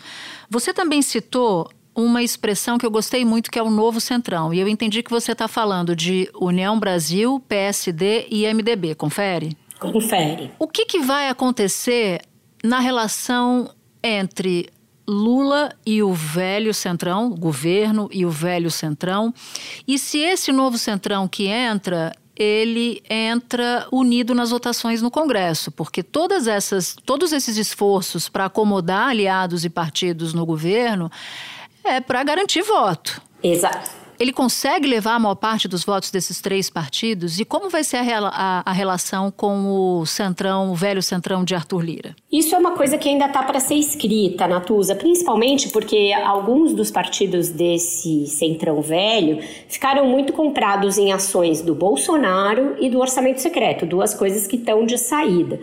Você 0.49 0.73
também 0.73 1.01
citou 1.01 1.69
uma 1.97 2.21
expressão 2.21 2.77
que 2.77 2.85
eu 2.85 2.91
gostei 2.91 3.25
muito, 3.25 3.49
que 3.49 3.57
é 3.57 3.63
o 3.63 3.71
novo 3.71 3.99
centrão. 3.99 4.53
E 4.53 4.59
eu 4.59 4.67
entendi 4.67 5.01
que 5.01 5.09
você 5.09 5.31
está 5.31 5.47
falando 5.47 5.95
de 5.95 6.29
União 6.39 6.79
Brasil, 6.79 7.43
PSD 7.49 8.27
e 8.29 8.45
MDB. 8.53 8.93
Confere? 8.93 9.57
Confere. 9.79 10.51
O 10.59 10.67
que, 10.67 10.85
que 10.85 10.99
vai 10.99 11.27
acontecer 11.27 12.21
na 12.63 12.79
relação 12.79 13.71
entre 14.03 14.69
Lula 15.07 15.73
e 15.85 16.03
o 16.03 16.13
velho 16.13 16.71
Centrão, 16.73 17.31
o 17.31 17.35
governo 17.35 18.09
e 18.11 18.25
o 18.25 18.29
velho 18.29 18.69
Centrão. 18.69 19.33
E 19.87 19.97
se 19.97 20.19
esse 20.19 20.51
novo 20.51 20.77
Centrão 20.77 21.27
que 21.29 21.47
entra, 21.47 22.11
ele 22.35 23.01
entra 23.09 23.87
unido 23.89 24.35
nas 24.35 24.49
votações 24.49 25.01
no 25.01 25.09
Congresso, 25.09 25.71
porque 25.71 26.03
todas 26.03 26.45
essas, 26.45 26.95
todos 27.05 27.31
esses 27.31 27.55
esforços 27.57 28.27
para 28.27 28.45
acomodar 28.45 29.09
aliados 29.09 29.63
e 29.63 29.69
partidos 29.69 30.33
no 30.33 30.45
governo 30.45 31.09
é 31.87 32.01
para 32.01 32.23
garantir 32.23 32.61
voto. 32.61 33.21
Exato 33.43 34.07
ele 34.19 34.33
consegue 34.33 34.87
levar 34.87 35.15
a 35.15 35.19
maior 35.19 35.35
parte 35.35 35.67
dos 35.67 35.83
votos 35.83 36.09
desses 36.09 36.41
três 36.41 36.69
partidos? 36.69 37.39
E 37.39 37.45
como 37.45 37.69
vai 37.69 37.83
ser 37.83 37.97
a, 37.97 38.27
a, 38.27 38.63
a 38.65 38.71
relação 38.71 39.31
com 39.31 39.99
o 39.99 40.05
centrão, 40.05 40.71
o 40.71 40.75
velho 40.75 41.01
centrão 41.01 41.43
de 41.43 41.53
Arthur 41.53 41.81
Lira? 41.81 42.15
Isso 42.31 42.55
é 42.55 42.57
uma 42.57 42.71
coisa 42.71 42.97
que 42.97 43.07
ainda 43.07 43.25
está 43.25 43.43
para 43.43 43.59
ser 43.59 43.75
escrita, 43.75 44.47
Natuza, 44.47 44.95
principalmente 44.95 45.69
porque 45.69 46.13
alguns 46.13 46.73
dos 46.73 46.89
partidos 46.89 47.49
desse 47.49 48.25
centrão 48.27 48.81
velho 48.81 49.39
ficaram 49.67 50.07
muito 50.07 50.33
comprados 50.33 50.97
em 50.97 51.11
ações 51.11 51.61
do 51.61 51.75
Bolsonaro 51.75 52.75
e 52.79 52.89
do 52.89 52.99
orçamento 52.99 53.39
secreto, 53.39 53.85
duas 53.85 54.13
coisas 54.13 54.47
que 54.47 54.55
estão 54.55 54.85
de 54.85 54.97
saída. 54.97 55.59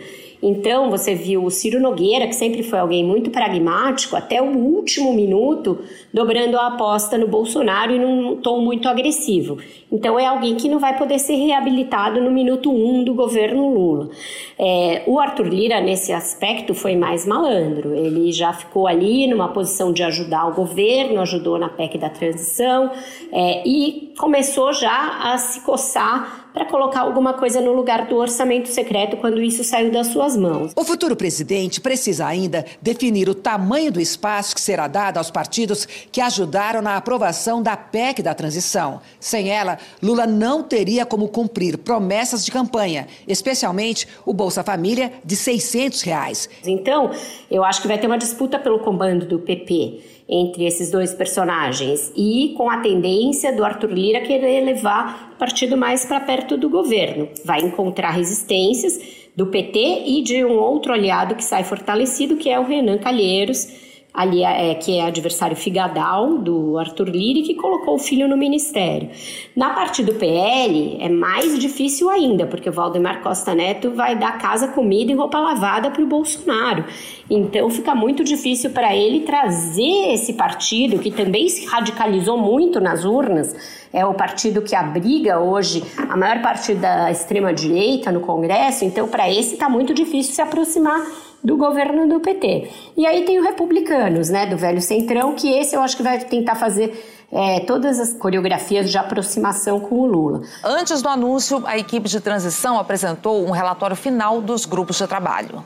Então, 0.47 0.91
você 0.91 1.15
viu 1.15 1.43
o 1.43 1.49
Ciro 1.49 1.79
Nogueira, 1.79 2.27
que 2.27 2.35
sempre 2.35 2.61
foi 2.61 2.77
alguém 2.77 3.03
muito 3.03 3.31
pragmático, 3.31 4.15
até 4.15 4.39
o 4.39 4.55
último 4.55 5.11
minuto, 5.11 5.79
dobrando 6.13 6.55
a 6.59 6.67
aposta 6.67 7.17
no 7.17 7.27
Bolsonaro 7.27 7.91
e 7.91 7.97
num 7.97 8.35
tom 8.35 8.61
muito 8.61 8.87
agressivo. 8.87 9.57
Então, 9.91 10.19
é 10.19 10.27
alguém 10.27 10.53
que 10.53 10.69
não 10.69 10.77
vai 10.77 10.95
poder 10.99 11.17
ser 11.17 11.33
reabilitado 11.33 12.21
no 12.21 12.29
minuto 12.29 12.71
um 12.71 13.03
do 13.03 13.15
governo 13.15 13.73
Lula. 13.73 14.11
É, 14.59 15.01
o 15.07 15.19
Arthur 15.19 15.47
Lira, 15.47 15.81
nesse 15.81 16.13
aspecto, 16.13 16.75
foi 16.75 16.95
mais 16.95 17.25
malandro. 17.25 17.95
Ele 17.95 18.31
já 18.31 18.53
ficou 18.53 18.85
ali 18.85 19.25
numa 19.25 19.47
posição 19.47 19.91
de 19.91 20.03
ajudar 20.03 20.45
o 20.45 20.53
governo, 20.53 21.21
ajudou 21.21 21.57
na 21.57 21.69
PEC 21.69 21.97
da 21.97 22.09
transição 22.09 22.91
é, 23.31 23.67
e 23.67 24.13
começou 24.15 24.71
já 24.73 25.31
a 25.33 25.39
se 25.39 25.61
coçar 25.61 26.44
para 26.55 26.65
colocar 26.65 27.01
alguma 27.01 27.33
coisa 27.33 27.59
no 27.59 27.73
lugar 27.73 28.07
do 28.07 28.15
orçamento 28.15 28.69
secreto 28.69 29.17
quando 29.17 29.41
isso 29.41 29.61
saiu 29.61 29.91
das 29.91 30.07
suas 30.07 30.37
mãos. 30.37 30.71
O 30.73 30.85
futuro 30.85 31.13
presidente 31.13 31.81
precisa 31.81 32.25
ainda 32.25 32.65
definir 32.81 33.27
o 33.27 33.35
tamanho 33.35 33.91
do 33.91 33.99
espaço 33.99 34.55
que 34.55 34.61
será 34.61 34.87
dado 34.87 35.17
aos 35.17 35.29
partidos 35.29 35.85
que 36.09 36.21
ajudaram 36.21 36.81
na 36.81 36.95
aprovação 36.95 37.61
da 37.61 37.75
PEC 37.75 38.23
da 38.23 38.33
transição. 38.33 39.01
Sem 39.19 39.49
ela, 39.49 39.77
Lula 40.01 40.25
não 40.25 40.63
teria 40.63 41.05
como 41.05 41.27
cumprir 41.27 41.77
promessas 41.77 42.45
de 42.45 42.51
campanha, 42.51 43.05
especialmente 43.27 44.07
o 44.25 44.33
Bolsa 44.33 44.63
Família 44.63 45.11
de 45.25 45.35
600 45.35 46.01
reais. 46.03 46.49
Então, 46.65 47.11
eu 47.51 47.65
acho 47.65 47.81
que 47.81 47.87
vai 47.87 47.97
ter 47.97 48.07
uma 48.07 48.17
disputa 48.17 48.57
pelo 48.57 48.79
comando 48.79 49.25
do 49.25 49.39
PP 49.39 50.14
entre 50.27 50.65
esses 50.65 50.89
dois 50.89 51.13
personagens 51.13 52.11
e 52.15 52.53
com 52.57 52.69
a 52.69 52.77
tendência 52.77 53.55
do 53.55 53.63
Arthur 53.63 53.91
Lira 53.91 54.21
querer 54.21 54.61
levar 54.61 55.31
o 55.35 55.37
partido 55.37 55.77
mais 55.77 56.05
para 56.05 56.19
perto 56.19 56.57
do 56.57 56.69
governo. 56.69 57.29
Vai 57.43 57.61
encontrar 57.61 58.11
resistências 58.11 58.99
do 59.35 59.47
PT 59.47 60.03
e 60.05 60.23
de 60.23 60.43
um 60.43 60.57
outro 60.57 60.93
aliado 60.93 61.35
que 61.35 61.43
sai 61.43 61.63
fortalecido, 61.63 62.37
que 62.37 62.49
é 62.49 62.59
o 62.59 62.65
Renan 62.65 62.97
Calheiros 62.97 63.67
ali 64.15 64.43
é, 64.43 64.73
que 64.75 64.97
é 64.97 65.05
adversário 65.05 65.55
figadal 65.55 66.37
do 66.37 66.77
Arthur 66.77 67.09
Lira, 67.09 67.45
que 67.45 67.55
colocou 67.55 67.95
o 67.95 67.99
filho 67.99 68.27
no 68.27 68.37
ministério. 68.37 69.09
Na 69.55 69.71
parte 69.71 70.03
do 70.03 70.13
PL 70.13 70.97
é 70.99 71.09
mais 71.09 71.57
difícil 71.59 72.09
ainda, 72.09 72.45
porque 72.45 72.69
o 72.69 72.71
Valdemar 72.73 73.21
Costa 73.21 73.53
Neto 73.53 73.91
vai 73.91 74.15
dar 74.15 74.37
casa, 74.37 74.69
comida 74.69 75.11
e 75.11 75.15
roupa 75.15 75.39
lavada 75.39 75.91
para 75.91 76.03
o 76.03 76.07
Bolsonaro. 76.07 76.85
Então 77.29 77.69
fica 77.69 77.95
muito 77.95 78.23
difícil 78.23 78.69
para 78.69 78.95
ele 78.95 79.21
trazer 79.21 80.13
esse 80.13 80.33
partido 80.33 80.99
que 80.99 81.11
também 81.11 81.49
se 81.49 81.65
radicalizou 81.65 82.37
muito 82.37 82.79
nas 82.79 83.03
urnas. 83.03 83.55
É 83.91 84.05
o 84.05 84.13
partido 84.13 84.61
que 84.61 84.75
abriga 84.75 85.39
hoje 85.39 85.83
a 85.97 86.15
maior 86.15 86.41
parte 86.41 86.73
da 86.73 87.09
extrema 87.09 87.53
direita 87.53 88.11
no 88.11 88.19
Congresso. 88.19 88.85
Então 88.85 89.07
para 89.07 89.29
esse 89.29 89.53
está 89.53 89.69
muito 89.69 89.93
difícil 89.93 90.33
se 90.33 90.41
aproximar 90.41 91.01
do 91.45 91.55
governo 91.57 92.07
do 92.07 92.19
PT. 92.19 92.69
E 92.97 93.05
aí 93.05 93.23
tem 93.23 93.39
o 93.39 93.43
Republicanos, 93.43 94.29
né, 94.29 94.47
do 94.47 94.57
velho 94.57 94.81
Centrão, 94.81 95.35
que 95.35 95.53
esse 95.53 95.75
eu 95.75 95.81
acho 95.81 95.95
que 95.95 96.03
vai 96.03 96.19
tentar 96.19 96.55
fazer 96.55 96.93
é, 97.31 97.59
todas 97.61 97.99
as 97.99 98.13
coreografias 98.13 98.89
de 98.89 98.97
aproximação 98.97 99.79
com 99.79 99.99
o 99.99 100.05
Lula. 100.05 100.41
Antes 100.63 101.01
do 101.01 101.09
anúncio, 101.09 101.61
a 101.65 101.77
equipe 101.77 102.09
de 102.09 102.19
transição 102.19 102.79
apresentou 102.79 103.45
um 103.45 103.51
relatório 103.51 103.95
final 103.95 104.41
dos 104.41 104.65
grupos 104.65 104.97
de 104.97 105.07
trabalho. 105.07 105.63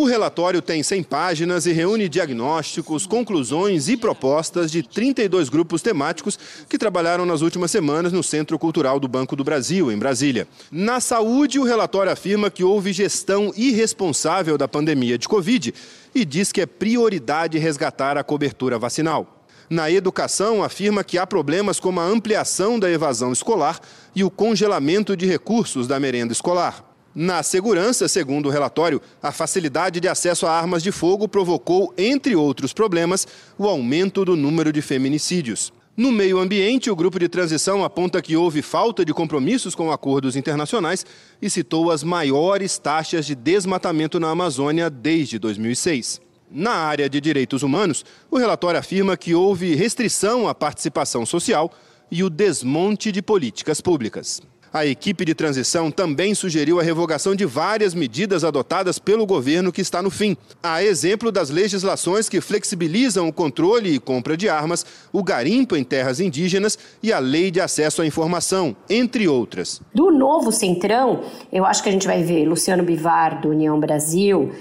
O 0.00 0.06
relatório 0.06 0.62
tem 0.62 0.82
100 0.82 1.02
páginas 1.02 1.66
e 1.66 1.72
reúne 1.72 2.08
diagnósticos, 2.08 3.06
conclusões 3.06 3.86
e 3.86 3.98
propostas 3.98 4.72
de 4.72 4.82
32 4.82 5.50
grupos 5.50 5.82
temáticos 5.82 6.38
que 6.70 6.78
trabalharam 6.78 7.26
nas 7.26 7.42
últimas 7.42 7.70
semanas 7.70 8.10
no 8.10 8.22
Centro 8.22 8.58
Cultural 8.58 8.98
do 8.98 9.06
Banco 9.06 9.36
do 9.36 9.44
Brasil, 9.44 9.92
em 9.92 9.98
Brasília. 9.98 10.48
Na 10.72 11.00
saúde, 11.00 11.58
o 11.58 11.64
relatório 11.64 12.10
afirma 12.10 12.50
que 12.50 12.64
houve 12.64 12.94
gestão 12.94 13.52
irresponsável 13.54 14.56
da 14.56 14.66
pandemia 14.66 15.18
de 15.18 15.28
Covid 15.28 15.74
e 16.14 16.24
diz 16.24 16.50
que 16.50 16.62
é 16.62 16.66
prioridade 16.66 17.58
resgatar 17.58 18.16
a 18.16 18.24
cobertura 18.24 18.78
vacinal. 18.78 19.44
Na 19.68 19.90
educação, 19.90 20.64
afirma 20.64 21.04
que 21.04 21.18
há 21.18 21.26
problemas 21.26 21.78
como 21.78 22.00
a 22.00 22.06
ampliação 22.06 22.80
da 22.80 22.90
evasão 22.90 23.32
escolar 23.32 23.78
e 24.16 24.24
o 24.24 24.30
congelamento 24.30 25.14
de 25.14 25.26
recursos 25.26 25.86
da 25.86 26.00
merenda 26.00 26.32
escolar. 26.32 26.89
Na 27.14 27.42
segurança, 27.42 28.06
segundo 28.06 28.46
o 28.46 28.50
relatório, 28.50 29.02
a 29.20 29.32
facilidade 29.32 29.98
de 29.98 30.06
acesso 30.06 30.46
a 30.46 30.52
armas 30.52 30.82
de 30.82 30.92
fogo 30.92 31.26
provocou, 31.26 31.92
entre 31.98 32.36
outros 32.36 32.72
problemas, 32.72 33.26
o 33.58 33.66
aumento 33.66 34.24
do 34.24 34.36
número 34.36 34.72
de 34.72 34.80
feminicídios. 34.80 35.72
No 35.96 36.12
meio 36.12 36.38
ambiente, 36.38 36.88
o 36.88 36.94
grupo 36.94 37.18
de 37.18 37.28
transição 37.28 37.84
aponta 37.84 38.22
que 38.22 38.36
houve 38.36 38.62
falta 38.62 39.04
de 39.04 39.12
compromissos 39.12 39.74
com 39.74 39.90
acordos 39.90 40.36
internacionais 40.36 41.04
e 41.42 41.50
citou 41.50 41.90
as 41.90 42.04
maiores 42.04 42.78
taxas 42.78 43.26
de 43.26 43.34
desmatamento 43.34 44.20
na 44.20 44.30
Amazônia 44.30 44.88
desde 44.88 45.36
2006. 45.38 46.20
Na 46.48 46.72
área 46.72 47.08
de 47.08 47.20
direitos 47.20 47.64
humanos, 47.64 48.04
o 48.30 48.38
relatório 48.38 48.78
afirma 48.78 49.16
que 49.16 49.34
houve 49.34 49.74
restrição 49.74 50.48
à 50.48 50.54
participação 50.54 51.26
social 51.26 51.72
e 52.10 52.22
o 52.22 52.30
desmonte 52.30 53.10
de 53.10 53.20
políticas 53.20 53.80
públicas. 53.80 54.40
A 54.72 54.86
equipe 54.86 55.24
de 55.24 55.34
transição 55.34 55.90
também 55.90 56.32
sugeriu 56.32 56.78
a 56.78 56.82
revogação 56.82 57.34
de 57.34 57.44
várias 57.44 57.92
medidas 57.92 58.44
adotadas 58.44 59.00
pelo 59.00 59.26
governo 59.26 59.72
que 59.72 59.80
está 59.80 60.00
no 60.00 60.10
fim. 60.10 60.36
A 60.62 60.80
exemplo 60.80 61.32
das 61.32 61.50
legislações 61.50 62.28
que 62.28 62.40
flexibilizam 62.40 63.26
o 63.26 63.32
controle 63.32 63.92
e 63.92 63.98
compra 63.98 64.36
de 64.36 64.48
armas, 64.48 64.86
o 65.12 65.24
garimpo 65.24 65.74
em 65.74 65.82
terras 65.82 66.20
indígenas 66.20 66.78
e 67.02 67.12
a 67.12 67.18
lei 67.18 67.50
de 67.50 67.60
acesso 67.60 68.00
à 68.00 68.06
informação, 68.06 68.76
entre 68.88 69.26
outras. 69.26 69.82
Do 69.92 70.12
novo 70.12 70.52
Centrão, 70.52 71.24
eu 71.52 71.64
acho 71.64 71.82
que 71.82 71.88
a 71.88 71.92
gente 71.92 72.06
vai 72.06 72.22
ver 72.22 72.46
Luciano 72.46 72.84
Bivar, 72.84 73.40
do 73.40 73.48
União 73.48 73.78
Brasil, 73.80 74.52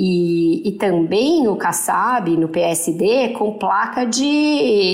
e, 0.00 0.68
e, 0.68 0.72
também 0.72 1.48
o 1.48 1.56
Kassab 1.56 2.30
no 2.36 2.48
PSD 2.48 3.30
com 3.30 3.54
placa 3.54 4.04
de 4.04 4.24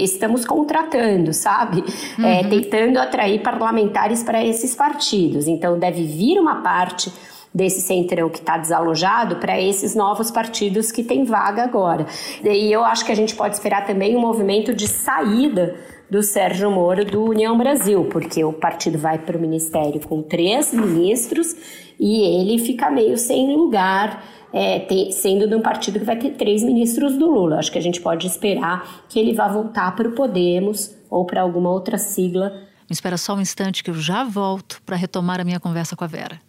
estamos 0.02 0.46
contratando, 0.46 1.30
sabe? 1.34 1.84
É, 2.18 2.22
uhum. 2.22 2.26
É, 2.26 2.44
tentando 2.44 2.98
atrair 2.98 3.42
parlamentares 3.42 4.22
para 4.22 4.42
esses 4.42 4.74
partidos. 4.74 5.46
Então 5.46 5.78
deve 5.78 6.04
vir 6.04 6.38
uma 6.40 6.62
parte 6.62 7.12
desse 7.52 7.82
centrão 7.82 8.30
que 8.30 8.38
está 8.38 8.56
desalojado 8.56 9.36
para 9.36 9.60
esses 9.60 9.94
novos 9.94 10.30
partidos 10.30 10.90
que 10.90 11.04
têm 11.04 11.22
vaga 11.24 11.64
agora. 11.64 12.06
E 12.42 12.72
eu 12.72 12.82
acho 12.82 13.04
que 13.04 13.12
a 13.12 13.16
gente 13.16 13.34
pode 13.34 13.56
esperar 13.56 13.84
também 13.84 14.16
um 14.16 14.20
movimento 14.20 14.72
de 14.72 14.88
saída 14.88 15.76
do 16.10 16.22
Sérgio 16.22 16.70
Moro 16.70 17.04
do 17.04 17.22
União 17.24 17.58
Brasil, 17.58 18.06
porque 18.10 18.42
o 18.42 18.54
partido 18.54 18.96
vai 18.96 19.18
para 19.18 19.36
o 19.36 19.40
ministério 19.40 20.00
com 20.00 20.22
três 20.22 20.72
ministros 20.72 21.54
e 22.00 22.22
ele 22.22 22.58
fica 22.58 22.90
meio 22.90 23.18
sem 23.18 23.54
lugar 23.54 24.22
é, 24.54 24.78
ter, 24.78 25.10
sendo 25.10 25.48
de 25.48 25.54
um 25.56 25.60
partido 25.60 25.98
que 25.98 26.04
vai 26.04 26.16
ter 26.16 26.30
três 26.30 26.62
ministros 26.62 27.18
do 27.18 27.28
Lula. 27.28 27.58
Acho 27.58 27.72
que 27.72 27.78
a 27.78 27.82
gente 27.82 28.00
pode 28.00 28.24
esperar 28.28 29.04
que 29.08 29.18
ele 29.18 29.34
vá 29.34 29.48
voltar 29.48 29.96
para 29.96 30.08
o 30.08 30.12
Podemos 30.12 30.94
ou 31.10 31.26
para 31.26 31.42
alguma 31.42 31.70
outra 31.70 31.98
sigla. 31.98 32.50
Me 32.88 32.92
espera 32.92 33.16
só 33.16 33.34
um 33.34 33.40
instante 33.40 33.82
que 33.82 33.90
eu 33.90 33.94
já 33.94 34.22
volto 34.22 34.80
para 34.86 34.94
retomar 34.94 35.40
a 35.40 35.44
minha 35.44 35.58
conversa 35.58 35.96
com 35.96 36.04
a 36.04 36.06
Vera. 36.06 36.40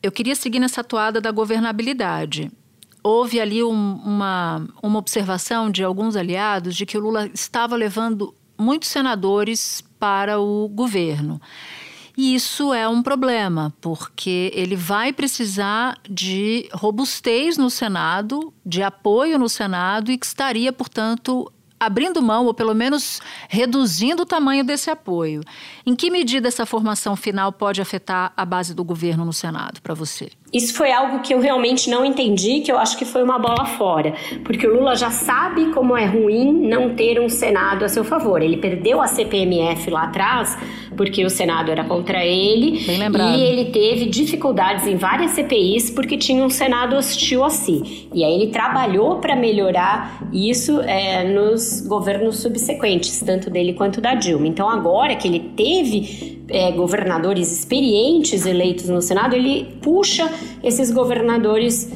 Eu 0.00 0.12
queria 0.12 0.36
seguir 0.36 0.60
nessa 0.60 0.84
toada 0.84 1.20
da 1.20 1.32
governabilidade. 1.32 2.52
Houve 3.02 3.40
ali 3.40 3.64
um, 3.64 3.94
uma, 3.96 4.68
uma 4.80 4.98
observação 4.98 5.70
de 5.70 5.82
alguns 5.82 6.14
aliados 6.14 6.76
de 6.76 6.86
que 6.86 6.96
o 6.96 7.00
Lula 7.00 7.26
estava 7.34 7.74
levando 7.74 8.32
muitos 8.56 8.90
senadores 8.90 9.82
para 9.98 10.38
o 10.38 10.68
governo. 10.68 11.40
E 12.16 12.34
isso 12.34 12.72
é 12.72 12.88
um 12.88 13.02
problema, 13.02 13.72
porque 13.80 14.52
ele 14.54 14.76
vai 14.76 15.12
precisar 15.12 15.98
de 16.08 16.68
robustez 16.72 17.58
no 17.58 17.68
Senado, 17.68 18.52
de 18.64 18.82
apoio 18.82 19.38
no 19.38 19.48
Senado 19.48 20.12
e 20.12 20.18
que 20.18 20.24
estaria, 20.24 20.72
portanto, 20.72 21.52
abrindo 21.78 22.22
mão 22.22 22.46
ou 22.46 22.54
pelo 22.54 22.74
menos 22.74 23.20
reduzindo 23.48 24.22
o 24.22 24.26
tamanho 24.26 24.64
desse 24.64 24.90
apoio. 24.90 25.42
Em 25.84 25.94
que 25.94 26.10
medida 26.10 26.48
essa 26.48 26.64
formação 26.64 27.16
final 27.16 27.52
pode 27.52 27.80
afetar 27.80 28.32
a 28.36 28.44
base 28.44 28.74
do 28.74 28.84
governo 28.84 29.24
no 29.24 29.32
Senado 29.32 29.82
para 29.82 29.94
você? 29.94 30.30
Isso 30.54 30.72
foi 30.74 30.92
algo 30.92 31.18
que 31.18 31.34
eu 31.34 31.40
realmente 31.40 31.90
não 31.90 32.04
entendi, 32.04 32.60
que 32.60 32.70
eu 32.70 32.78
acho 32.78 32.96
que 32.96 33.04
foi 33.04 33.24
uma 33.24 33.40
bola 33.40 33.64
fora, 33.66 34.14
porque 34.44 34.64
o 34.66 34.72
Lula 34.74 34.94
já 34.94 35.10
sabe 35.10 35.72
como 35.72 35.96
é 35.96 36.06
ruim 36.06 36.52
não 36.68 36.94
ter 36.94 37.20
um 37.20 37.28
Senado 37.28 37.84
a 37.84 37.88
seu 37.88 38.04
favor. 38.04 38.40
Ele 38.40 38.56
perdeu 38.56 39.02
a 39.02 39.08
CPMF 39.08 39.90
lá 39.90 40.04
atrás, 40.04 40.56
porque 40.96 41.24
o 41.24 41.30
Senado 41.30 41.72
era 41.72 41.82
contra 41.82 42.24
ele, 42.24 42.78
Bem 42.86 42.98
lembrado. 42.98 43.36
e 43.36 43.42
ele 43.42 43.64
teve 43.72 44.06
dificuldades 44.06 44.86
em 44.86 44.94
várias 44.96 45.32
CPIs 45.32 45.90
porque 45.90 46.16
tinha 46.16 46.44
um 46.44 46.50
Senado 46.50 46.94
hostil 46.94 47.42
a 47.44 47.50
si. 47.50 48.08
E 48.14 48.22
aí 48.24 48.32
ele 48.34 48.52
trabalhou 48.52 49.16
para 49.16 49.34
melhorar 49.34 50.22
isso 50.32 50.80
é, 50.82 51.24
nos 51.24 51.80
governos 51.80 52.36
subsequentes, 52.38 53.20
tanto 53.22 53.50
dele 53.50 53.72
quanto 53.72 54.00
da 54.00 54.14
Dilma. 54.14 54.46
Então 54.46 54.68
agora 54.70 55.16
que 55.16 55.26
ele 55.26 55.40
teve 55.40 56.44
é, 56.48 56.70
governadores 56.72 57.50
experientes 57.50 58.46
eleitos 58.46 58.88
no 58.88 59.02
Senado, 59.02 59.34
ele 59.34 59.76
puxa 59.82 60.30
esses 60.62 60.90
governadores 60.90 61.90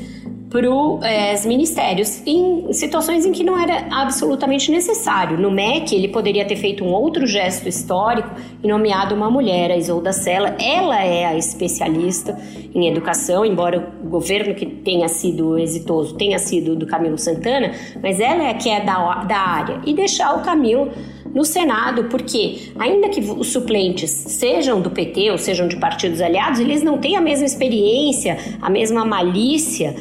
para 0.51 0.71
os 0.71 1.05
é, 1.05 1.47
ministérios 1.47 2.23
em 2.27 2.73
situações 2.73 3.27
em 3.27 3.33
que 3.33 3.45
não 3.45 3.59
era 3.59 3.87
absolutamente 3.91 4.71
necessário. 4.71 5.39
No 5.39 5.51
MEC, 5.51 5.95
ele 5.95 6.09
poderia 6.09 6.45
ter 6.45 6.57
feito 6.57 6.83
um 6.85 6.93
outro 6.93 7.27
gesto 7.27 7.69
histórico 7.69 8.31
e 8.63 8.67
nomeado 8.67 9.15
uma 9.15 9.31
mulher, 9.31 9.71
a 9.71 9.77
Isolda 9.77 10.13
Sela. 10.13 10.57
Ela 10.59 11.05
é 11.05 11.27
a 11.27 11.37
especialista 11.37 12.39
em 12.75 12.89
educação, 12.89 13.45
embora 13.45 13.93
o 14.03 14.09
governo 14.09 14.55
que 14.55 14.65
tenha 14.65 15.09
sido 15.09 15.59
exitoso 15.59 16.15
tenha 16.15 16.39
sido 16.39 16.75
do 16.75 16.87
Camilo 16.87 17.19
Santana, 17.19 17.73
mas 18.03 18.19
ela 18.19 18.45
é 18.45 18.55
que 18.55 18.71
é 18.71 18.81
da, 18.81 19.25
da 19.25 19.39
área. 19.39 19.81
E 19.85 19.93
deixar 19.93 20.35
o 20.35 20.43
Camilo 20.43 20.91
no 21.35 21.45
Senado, 21.45 22.05
porque 22.05 22.71
ainda 22.79 23.09
que 23.09 23.21
os 23.21 23.49
suplentes 23.49 24.11
sejam 24.11 24.81
do 24.81 24.91
PT 24.91 25.31
ou 25.31 25.39
sejam 25.39 25.69
de 25.69 25.77
partidos 25.77 26.21
aliados, 26.21 26.61
eles 26.61 26.83
não 26.83 26.99
têm 26.99 27.17
a 27.17 27.21
mesma 27.21 27.47
experiência, 27.47 28.39
a 28.61 28.71
mesma 28.71 29.05
malícia 29.05 29.95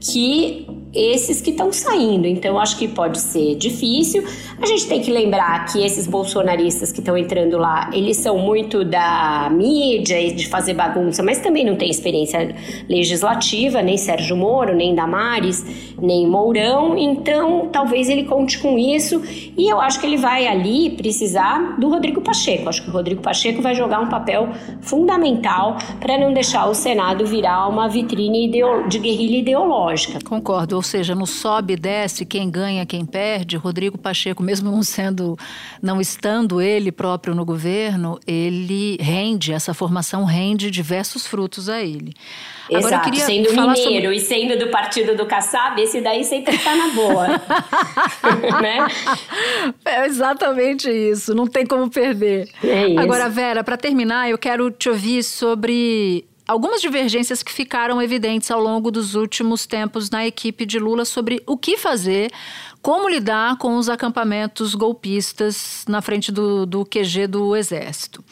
que 0.00 0.66
esses 0.94 1.40
que 1.40 1.50
estão 1.50 1.72
saindo. 1.72 2.26
Então, 2.26 2.58
acho 2.58 2.76
que 2.76 2.88
pode 2.88 3.20
ser 3.20 3.54
difícil. 3.54 4.24
A 4.60 4.66
gente 4.66 4.86
tem 4.86 5.00
que 5.00 5.10
lembrar 5.10 5.66
que 5.66 5.84
esses 5.84 6.06
bolsonaristas 6.06 6.92
que 6.92 7.00
estão 7.00 7.16
entrando 7.16 7.56
lá, 7.56 7.90
eles 7.92 8.16
são 8.16 8.38
muito 8.38 8.84
da 8.84 9.48
mídia 9.50 10.20
e 10.20 10.32
de 10.32 10.48
fazer 10.48 10.74
bagunça, 10.74 11.22
mas 11.22 11.38
também 11.38 11.64
não 11.64 11.76
tem 11.76 11.88
experiência 11.88 12.54
legislativa, 12.88 13.82
nem 13.82 13.96
Sérgio 13.96 14.36
Moro, 14.36 14.74
nem 14.74 14.94
Damares, 14.94 15.64
nem 16.00 16.26
Mourão. 16.26 16.98
Então, 16.98 17.68
talvez 17.70 18.08
ele 18.08 18.24
conte 18.24 18.58
com 18.58 18.78
isso. 18.78 19.22
E 19.56 19.68
eu 19.70 19.80
acho 19.80 20.00
que 20.00 20.06
ele 20.06 20.16
vai 20.16 20.46
ali 20.46 20.90
precisar 20.90 21.76
do 21.78 21.88
Rodrigo 21.88 22.20
Pacheco. 22.20 22.68
Acho 22.68 22.82
que 22.82 22.90
o 22.90 22.92
Rodrigo 22.92 23.22
Pacheco 23.22 23.62
vai 23.62 23.74
jogar 23.74 24.00
um 24.00 24.08
papel 24.08 24.48
fundamental 24.80 25.78
para 26.00 26.18
não 26.18 26.32
deixar 26.32 26.68
o 26.68 26.74
Senado 26.74 27.24
virar 27.24 27.68
uma 27.68 27.88
vitrine 27.88 28.50
de 28.88 28.98
guerrilha 28.98 29.38
ideológica. 29.38 30.18
Concordo 30.24 30.79
ou 30.80 30.82
seja, 30.82 31.14
no 31.14 31.26
sobe 31.26 31.74
e 31.74 31.76
desce, 31.76 32.24
quem 32.24 32.48
ganha, 32.48 32.86
quem 32.86 33.04
perde, 33.04 33.58
Rodrigo 33.58 33.98
Pacheco, 33.98 34.42
mesmo 34.42 34.70
não 34.70 34.82
sendo, 34.82 35.38
não 35.82 36.00
estando 36.00 36.58
ele 36.58 36.90
próprio 36.90 37.34
no 37.34 37.44
governo, 37.44 38.18
ele 38.26 38.96
rende, 38.98 39.52
essa 39.52 39.74
formação 39.74 40.24
rende 40.24 40.70
diversos 40.70 41.26
frutos 41.26 41.68
a 41.68 41.82
ele. 41.82 42.14
Exato, 42.70 42.86
Agora, 42.86 43.04
queria 43.04 43.26
sendo 43.26 43.50
mineiro 43.50 43.76
sobre... 43.76 44.16
e 44.16 44.20
sendo 44.20 44.58
do 44.58 44.68
partido 44.70 45.14
do 45.14 45.26
Kassab, 45.26 45.78
esse 45.82 46.00
daí 46.00 46.24
sempre 46.24 46.54
está 46.54 46.74
na 46.74 46.88
boa. 46.94 47.26
né? 48.62 48.86
É 49.84 50.06
exatamente 50.06 50.88
isso, 50.88 51.34
não 51.34 51.46
tem 51.46 51.66
como 51.66 51.90
perder. 51.90 52.48
É. 52.64 52.98
Agora, 52.98 53.28
Vera, 53.28 53.62
para 53.62 53.76
terminar, 53.76 54.30
eu 54.30 54.38
quero 54.38 54.70
te 54.70 54.88
ouvir 54.88 55.22
sobre 55.22 56.24
algumas 56.50 56.80
divergências 56.80 57.44
que 57.44 57.52
ficaram 57.52 58.02
evidentes 58.02 58.50
ao 58.50 58.60
longo 58.60 58.90
dos 58.90 59.14
últimos 59.14 59.66
tempos 59.66 60.10
na 60.10 60.26
equipe 60.26 60.66
de 60.66 60.80
Lula 60.80 61.04
sobre 61.04 61.40
o 61.46 61.56
que 61.56 61.76
fazer, 61.76 62.28
como 62.82 63.08
lidar 63.08 63.56
com 63.56 63.76
os 63.76 63.88
acampamentos 63.88 64.74
golpistas 64.74 65.84
na 65.88 66.02
frente 66.02 66.32
do, 66.32 66.66
do 66.66 66.84
QG 66.84 67.28
do 67.28 67.54
Exército. 67.54 68.24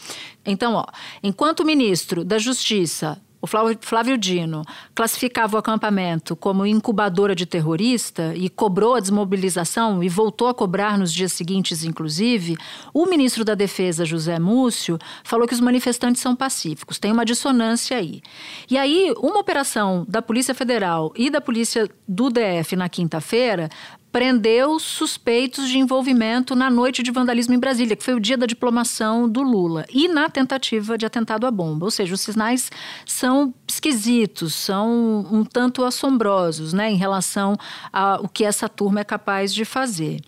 Então, 0.44 0.74
ó, 0.74 0.84
enquanto 1.22 1.64
ministro 1.64 2.24
da 2.24 2.38
Justiça 2.38 3.22
o 3.40 3.46
Flávio 3.46 4.18
Dino 4.18 4.62
classificava 4.94 5.56
o 5.56 5.58
acampamento 5.58 6.34
como 6.34 6.66
incubadora 6.66 7.34
de 7.34 7.46
terrorista 7.46 8.34
e 8.34 8.48
cobrou 8.48 8.94
a 8.94 9.00
desmobilização 9.00 10.02
e 10.02 10.08
voltou 10.08 10.48
a 10.48 10.54
cobrar 10.54 10.98
nos 10.98 11.12
dias 11.12 11.32
seguintes, 11.32 11.84
inclusive, 11.84 12.56
o 12.92 13.06
ministro 13.06 13.44
da 13.44 13.54
Defesa, 13.54 14.04
José 14.04 14.38
Múcio, 14.38 14.98
falou 15.22 15.46
que 15.46 15.54
os 15.54 15.60
manifestantes 15.60 16.20
são 16.20 16.34
pacíficos. 16.34 16.98
Tem 16.98 17.12
uma 17.12 17.24
dissonância 17.24 17.96
aí. 17.96 18.20
E 18.68 18.76
aí, 18.76 19.14
uma 19.18 19.38
operação 19.38 20.04
da 20.08 20.20
Polícia 20.20 20.54
Federal 20.54 21.12
e 21.16 21.30
da 21.30 21.40
Polícia 21.40 21.88
do 22.06 22.30
DF 22.30 22.74
na 22.74 22.88
quinta-feira 22.88 23.68
prendeu 24.10 24.78
suspeitos 24.78 25.68
de 25.68 25.78
envolvimento 25.78 26.54
na 26.54 26.70
noite 26.70 27.02
de 27.02 27.10
vandalismo 27.10 27.54
em 27.54 27.58
Brasília, 27.58 27.94
que 27.94 28.04
foi 28.04 28.14
o 28.14 28.20
dia 28.20 28.36
da 28.36 28.46
diplomação 28.46 29.28
do 29.28 29.42
Lula, 29.42 29.84
e 29.92 30.08
na 30.08 30.28
tentativa 30.28 30.96
de 30.96 31.04
atentado 31.04 31.46
à 31.46 31.50
bomba. 31.50 31.84
Ou 31.84 31.90
seja, 31.90 32.14
os 32.14 32.20
sinais 32.20 32.70
são 33.04 33.52
esquisitos, 33.66 34.54
são 34.54 35.26
um 35.30 35.44
tanto 35.44 35.84
assombrosos 35.84 36.72
né, 36.72 36.90
em 36.90 36.96
relação 36.96 37.56
ao 37.92 38.28
que 38.28 38.44
essa 38.44 38.68
turma 38.68 39.00
é 39.00 39.04
capaz 39.04 39.52
de 39.52 39.64
fazer. 39.64 40.20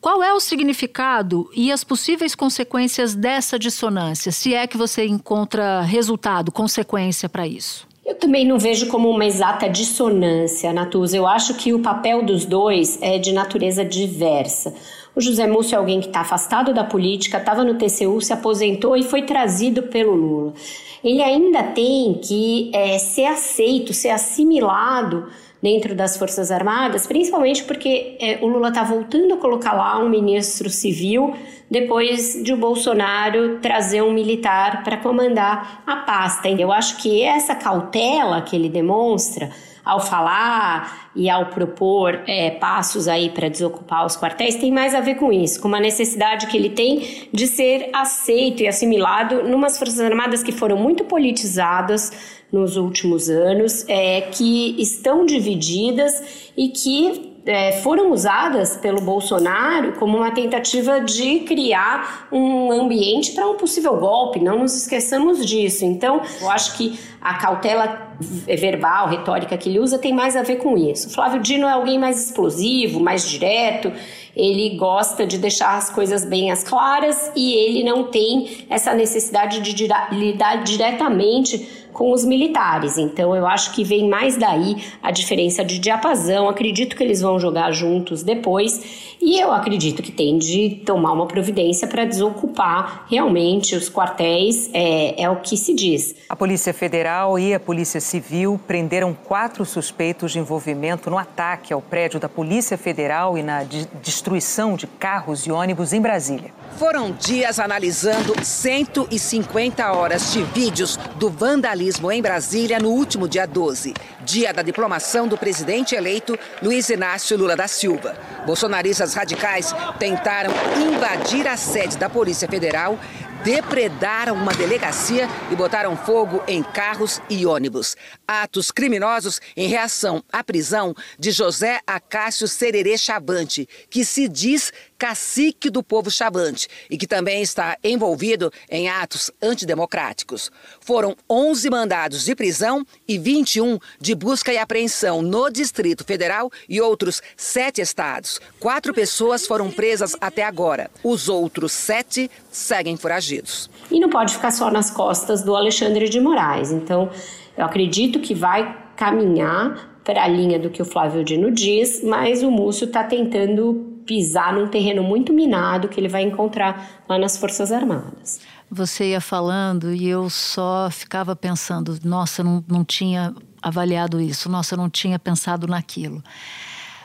Qual 0.00 0.22
é 0.22 0.32
o 0.32 0.40
significado 0.40 1.50
e 1.54 1.70
as 1.70 1.84
possíveis 1.84 2.34
consequências 2.34 3.14
dessa 3.14 3.58
dissonância, 3.58 4.32
se 4.32 4.54
é 4.54 4.66
que 4.66 4.78
você 4.78 5.04
encontra 5.04 5.82
resultado, 5.82 6.50
consequência 6.50 7.28
para 7.28 7.46
isso? 7.46 7.89
Eu 8.04 8.14
também 8.14 8.46
não 8.46 8.58
vejo 8.58 8.88
como 8.88 9.10
uma 9.10 9.26
exata 9.26 9.68
dissonância, 9.68 10.72
Natuza. 10.72 11.16
Eu 11.16 11.26
acho 11.26 11.54
que 11.54 11.72
o 11.72 11.80
papel 11.80 12.24
dos 12.24 12.44
dois 12.44 12.98
é 13.02 13.18
de 13.18 13.32
natureza 13.32 13.84
diversa. 13.84 14.74
O 15.14 15.20
José 15.20 15.46
Múcio 15.46 15.74
é 15.74 15.78
alguém 15.78 16.00
que 16.00 16.06
está 16.06 16.20
afastado 16.20 16.72
da 16.72 16.84
política, 16.84 17.38
estava 17.38 17.64
no 17.64 17.74
TCU, 17.74 18.20
se 18.20 18.32
aposentou 18.32 18.96
e 18.96 19.02
foi 19.02 19.22
trazido 19.22 19.84
pelo 19.84 20.14
Lula. 20.14 20.54
Ele 21.02 21.22
ainda 21.22 21.62
tem 21.62 22.14
que 22.14 22.70
é, 22.72 22.98
ser 22.98 23.26
aceito, 23.26 23.92
ser 23.92 24.10
assimilado 24.10 25.26
dentro 25.62 25.94
das 25.94 26.16
Forças 26.16 26.50
Armadas, 26.50 27.06
principalmente 27.06 27.64
porque 27.64 28.16
é, 28.20 28.38
o 28.40 28.46
Lula 28.46 28.68
está 28.68 28.82
voltando 28.82 29.34
a 29.34 29.36
colocar 29.36 29.72
lá 29.72 29.98
um 29.98 30.08
ministro 30.08 30.70
civil 30.70 31.34
depois 31.70 32.42
de 32.42 32.52
o 32.52 32.56
Bolsonaro 32.56 33.58
trazer 33.60 34.02
um 34.02 34.12
militar 34.12 34.82
para 34.82 34.96
comandar 34.96 35.82
a 35.86 35.96
pasta. 35.96 36.48
Eu 36.48 36.72
acho 36.72 36.96
que 36.96 37.22
essa 37.22 37.54
cautela 37.54 38.42
que 38.42 38.56
ele 38.56 38.68
demonstra 38.68 39.50
ao 39.90 39.98
falar 39.98 41.10
e 41.16 41.28
ao 41.28 41.46
propor 41.46 42.20
é, 42.28 42.50
passos 42.50 43.08
aí 43.08 43.28
para 43.28 43.48
desocupar 43.48 44.06
os 44.06 44.16
quartéis 44.16 44.54
tem 44.54 44.70
mais 44.70 44.94
a 44.94 45.00
ver 45.00 45.16
com 45.16 45.32
isso, 45.32 45.60
com 45.60 45.66
uma 45.66 45.80
necessidade 45.80 46.46
que 46.46 46.56
ele 46.56 46.70
tem 46.70 47.28
de 47.32 47.48
ser 47.48 47.90
aceito 47.92 48.62
e 48.62 48.68
assimilado 48.68 49.42
numas 49.42 49.76
Forças 49.76 49.98
Armadas 49.98 50.44
que 50.44 50.52
foram 50.52 50.76
muito 50.76 51.02
politizadas 51.02 52.12
nos 52.52 52.76
últimos 52.76 53.28
anos, 53.28 53.84
é, 53.88 54.20
que 54.20 54.80
estão 54.80 55.26
divididas 55.26 56.50
e 56.56 56.68
que 56.68 57.29
é, 57.50 57.72
foram 57.82 58.12
usadas 58.12 58.76
pelo 58.76 59.00
Bolsonaro 59.00 59.92
como 59.94 60.16
uma 60.16 60.30
tentativa 60.30 61.00
de 61.00 61.40
criar 61.40 62.28
um 62.30 62.70
ambiente 62.70 63.32
para 63.32 63.48
um 63.48 63.56
possível 63.56 63.96
golpe. 63.96 64.38
Não 64.38 64.58
nos 64.60 64.76
esqueçamos 64.76 65.44
disso. 65.44 65.84
Então, 65.84 66.22
eu 66.40 66.48
acho 66.50 66.76
que 66.76 66.98
a 67.20 67.34
cautela 67.34 68.10
verbal, 68.20 69.08
retórica 69.08 69.56
que 69.56 69.68
ele 69.68 69.80
usa 69.80 69.98
tem 69.98 70.12
mais 70.12 70.36
a 70.36 70.42
ver 70.42 70.56
com 70.56 70.76
isso. 70.76 71.08
O 71.08 71.10
Flávio 71.10 71.40
Dino 71.40 71.66
é 71.66 71.72
alguém 71.72 71.98
mais 71.98 72.26
explosivo, 72.26 73.00
mais 73.00 73.28
direto, 73.28 73.92
ele 74.36 74.76
gosta 74.76 75.26
de 75.26 75.38
deixar 75.38 75.76
as 75.76 75.90
coisas 75.90 76.24
bem 76.24 76.50
as 76.50 76.62
claras 76.62 77.32
e 77.34 77.52
ele 77.54 77.82
não 77.82 78.04
tem 78.04 78.66
essa 78.68 78.94
necessidade 78.94 79.60
de 79.60 79.88
lidar 80.12 80.62
diretamente 80.62 81.79
com 81.92 82.12
os 82.12 82.24
militares. 82.24 82.98
Então 82.98 83.34
eu 83.34 83.46
acho 83.46 83.72
que 83.72 83.84
vem 83.84 84.08
mais 84.08 84.36
daí 84.36 84.76
a 85.02 85.10
diferença 85.10 85.64
de 85.64 85.78
diapasão. 85.78 86.48
Acredito 86.48 86.96
que 86.96 87.02
eles 87.02 87.20
vão 87.20 87.38
jogar 87.38 87.70
juntos 87.72 88.22
depois 88.22 89.16
e 89.20 89.38
eu 89.38 89.52
acredito 89.52 90.02
que 90.02 90.10
tem 90.10 90.38
de 90.38 90.82
tomar 90.86 91.12
uma 91.12 91.26
providência 91.26 91.86
para 91.86 92.04
desocupar 92.04 93.06
realmente 93.10 93.74
os 93.74 93.90
quartéis, 93.90 94.70
é, 94.72 95.22
é 95.22 95.28
o 95.28 95.36
que 95.36 95.56
se 95.56 95.74
diz. 95.74 96.14
A 96.28 96.36
Polícia 96.36 96.72
Federal 96.72 97.38
e 97.38 97.52
a 97.52 97.60
Polícia 97.60 98.00
Civil 98.00 98.58
prenderam 98.66 99.12
quatro 99.12 99.64
suspeitos 99.64 100.32
de 100.32 100.38
envolvimento 100.38 101.10
no 101.10 101.18
ataque 101.18 101.72
ao 101.72 101.82
prédio 101.82 102.18
da 102.18 102.28
Polícia 102.28 102.78
Federal 102.78 103.36
e 103.36 103.42
na 103.42 103.64
destruição 104.02 104.74
de 104.74 104.86
carros 104.86 105.46
e 105.46 105.52
ônibus 105.52 105.92
em 105.92 106.00
Brasília. 106.00 106.52
Foram 106.78 107.10
dias 107.12 107.58
analisando 107.58 108.34
150 108.42 109.92
horas 109.92 110.32
de 110.32 110.42
vídeos 110.44 110.96
do 111.16 111.28
vandalismo 111.28 111.79
em 111.80 112.20
Brasília 112.20 112.78
no 112.78 112.90
último 112.90 113.26
dia 113.26 113.46
12, 113.46 113.94
dia 114.22 114.52
da 114.52 114.60
diplomação 114.60 115.26
do 115.26 115.38
presidente 115.38 115.94
eleito 115.94 116.38
Luiz 116.62 116.90
Inácio 116.90 117.38
Lula 117.38 117.56
da 117.56 117.66
Silva. 117.66 118.14
Bolsonaristas 118.44 119.14
radicais 119.14 119.74
tentaram 119.98 120.52
invadir 120.76 121.48
a 121.48 121.56
sede 121.56 121.96
da 121.96 122.10
Polícia 122.10 122.46
Federal 122.46 122.98
depredaram 123.42 124.34
uma 124.34 124.52
delegacia 124.52 125.28
e 125.50 125.56
botaram 125.56 125.96
fogo 125.96 126.42
em 126.46 126.62
carros 126.62 127.20
e 127.28 127.46
ônibus. 127.46 127.96
Atos 128.32 128.70
criminosos 128.70 129.40
em 129.56 129.66
reação 129.66 130.22
à 130.32 130.44
prisão 130.44 130.94
de 131.18 131.32
José 131.32 131.80
Acácio 131.84 132.46
Sererê 132.46 132.96
Chavante, 132.96 133.68
que 133.90 134.04
se 134.04 134.28
diz 134.28 134.72
cacique 134.96 135.68
do 135.68 135.82
povo 135.82 136.12
chavante 136.12 136.68
e 136.88 136.96
que 136.96 137.08
também 137.08 137.42
está 137.42 137.76
envolvido 137.82 138.52
em 138.70 138.88
atos 138.88 139.32
antidemocráticos. 139.42 140.48
Foram 140.80 141.16
11 141.28 141.70
mandados 141.70 142.24
de 142.24 142.36
prisão 142.36 142.86
e 143.08 143.18
21 143.18 143.80
de 144.00 144.14
busca 144.14 144.52
e 144.52 144.58
apreensão 144.58 145.22
no 145.22 145.50
Distrito 145.50 146.04
Federal 146.04 146.52
e 146.68 146.80
outros 146.80 147.20
sete 147.36 147.80
estados. 147.80 148.40
Quatro 148.60 148.94
pessoas 148.94 149.44
foram 149.44 149.72
presas 149.72 150.14
até 150.20 150.44
agora. 150.44 150.88
Os 151.02 151.28
outros 151.28 151.72
sete 151.72 152.30
seguem 152.52 152.96
foragidos. 152.96 153.68
E 153.90 153.98
não 153.98 154.08
pode 154.08 154.34
ficar 154.34 154.52
só 154.52 154.70
nas 154.70 154.88
costas 154.88 155.42
do 155.42 155.56
Alexandre 155.56 156.08
de 156.08 156.20
Moraes. 156.20 156.70
Então, 156.70 157.10
eu 157.56 157.64
acredito 157.64 158.20
que 158.20 158.34
vai 158.34 158.76
caminhar 158.96 160.00
para 160.04 160.24
a 160.24 160.28
linha 160.28 160.58
do 160.58 160.70
que 160.70 160.82
o 160.82 160.84
Flávio 160.84 161.24
Dino 161.24 161.50
diz, 161.50 162.02
mas 162.02 162.42
o 162.42 162.50
Múcio 162.50 162.86
está 162.86 163.04
tentando 163.04 164.02
pisar 164.06 164.52
num 164.52 164.66
terreno 164.66 165.02
muito 165.02 165.32
minado 165.32 165.88
que 165.88 166.00
ele 166.00 166.08
vai 166.08 166.22
encontrar 166.22 167.02
lá 167.08 167.18
nas 167.18 167.36
Forças 167.36 167.70
Armadas. 167.70 168.40
Você 168.70 169.10
ia 169.10 169.20
falando 169.20 169.92
e 169.92 170.08
eu 170.08 170.30
só 170.30 170.88
ficava 170.90 171.36
pensando, 171.36 171.98
nossa, 172.04 172.42
não, 172.42 172.64
não 172.66 172.84
tinha 172.84 173.34
avaliado 173.62 174.20
isso, 174.20 174.48
nossa, 174.48 174.74
eu 174.74 174.78
não 174.78 174.88
tinha 174.88 175.18
pensado 175.18 175.66
naquilo. 175.66 176.22